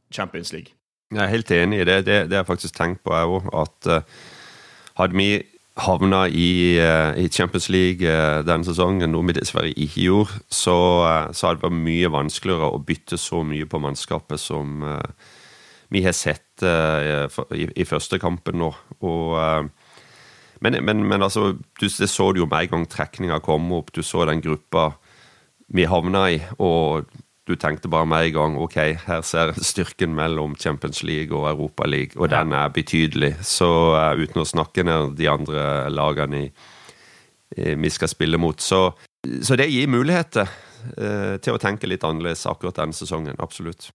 [0.08, 0.72] Champions League.
[1.12, 2.00] Jeg er helt enig i det.
[2.06, 3.52] Det, det har jeg faktisk tenkt på, jeg òg.
[3.60, 4.24] At uh,
[5.02, 5.30] hadde vi
[5.76, 10.76] havna i, uh, i, Champions League uh, denne sesongen, noe vi dessverre ikke gjorde, så,
[11.36, 14.84] så hadde det vært mye vanskeligere å bytte så mye på mannskapet som
[15.92, 18.72] vi har sett i, i, første kampen nå.
[19.06, 19.68] Og,
[20.64, 23.92] men, men, men altså, du, det så du jo med en gang trekninga kom opp.
[23.94, 24.88] Du så den gruppa
[25.68, 26.40] vi havna i.
[26.58, 27.06] Og
[27.46, 31.86] du tenkte bare med en gang ok, her ser styrken mellom Champions League og Europa
[31.86, 33.36] League, og den er betydelig.
[33.46, 36.48] Så uh, uten å snakke ned de andre lagene i,
[37.54, 38.58] i, vi skal spille mot.
[38.60, 38.88] Så,
[39.46, 40.50] så det gir muligheter
[40.98, 43.38] uh, til å tenke litt annerledes akkurat denne sesongen.
[43.38, 43.92] Absolutt.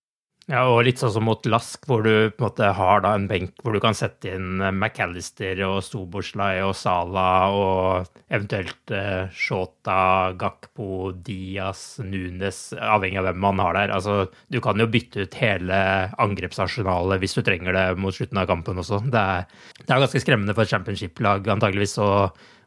[0.49, 3.27] Ja, og litt sånn som mot Lask, hvor du på en måte har da en
[3.29, 9.29] benk hvor du kan sette inn eh, McAllister og Stoboslai og Sala og eventuelt eh,
[9.37, 13.93] Shota, Gakpo, Diaz, Nunes, avhengig av hvem man har der.
[13.93, 15.77] Altså, du kan jo bytte ut hele
[16.25, 19.03] angrepsarsenalet hvis du trenger det mot slutten av kampen også.
[19.13, 19.45] Det er,
[19.77, 22.11] det er ganske skremmende for et championship-lag antageligvis å,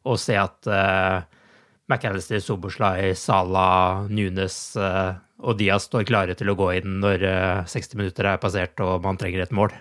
[0.06, 1.42] å se at eh,
[1.90, 7.24] McAllister, Soboslai, Sala, Nunes uh, og Dia står klare til å gå inn når
[7.70, 9.74] 60 eh, minutter er passert og man trenger et mål.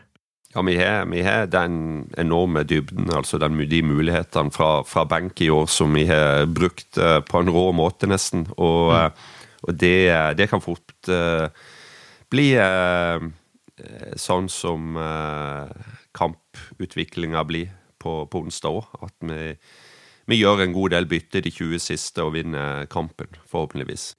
[0.53, 1.78] Ja, vi har, vi har den
[2.18, 6.99] enorme dybden, altså den, de mulighetene fra, fra, benk i år som vi har brukt
[7.01, 8.45] uh, på en rå måte, nesten.
[8.53, 9.16] Og, mm.
[9.18, 9.97] uh, og det,
[10.38, 11.49] det, kan fort uh,
[12.30, 12.51] bli
[14.22, 14.93] sånn som
[16.14, 18.91] kamputviklinga blir på, på onsdag òg.
[19.09, 19.53] At vi,
[20.30, 24.11] vi gjør en god del bytte de 20 siste og vinner kampen, forhåpentligvis.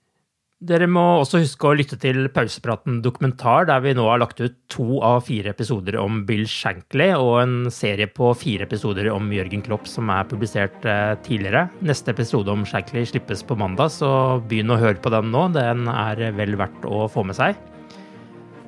[0.62, 4.54] Dere må også huske å lytte til Pausepraten dokumentar, der vi nå har lagt ut
[4.70, 9.64] to av fire episoder om Bill Shankly, og en serie på fire episoder om Jørgen
[9.66, 11.66] Klopp som er publisert eh, tidligere.
[11.84, 15.48] Neste episode om Shankly slippes på mandag, så begynn å høre på den nå.
[15.58, 17.58] Den er vel verdt å få med seg.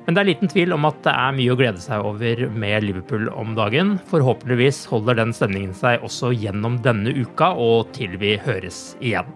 [0.03, 2.83] Men det er liten tvil om at det er mye å glede seg over med
[2.83, 3.95] Liverpool om dagen.
[4.11, 9.27] Forhåpentligvis holder den stemningen seg også gjennom denne uka og til vi høres igjen.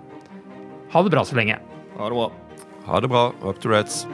[0.91, 1.57] Ha det bra så lenge.
[2.01, 2.31] Ha det bra.
[2.85, 3.33] Ha det bra.
[3.43, 4.07] Up to Reds.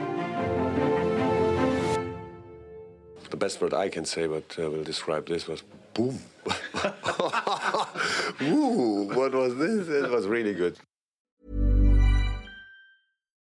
[3.30, 5.62] The best word I can say, but uh, will describe this was
[5.94, 6.18] boom.
[8.42, 9.88] Ooh, what was this?
[9.88, 10.76] It was really good.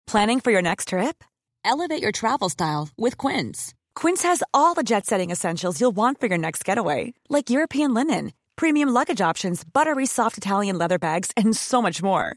[0.07, 1.24] Planning for your next trip?
[1.64, 3.72] Elevate your travel style with Quince.
[3.95, 7.95] Quince has all the jet setting essentials you'll want for your next getaway, like European
[7.95, 12.37] linen, premium luggage options, buttery soft Italian leather bags, and so much more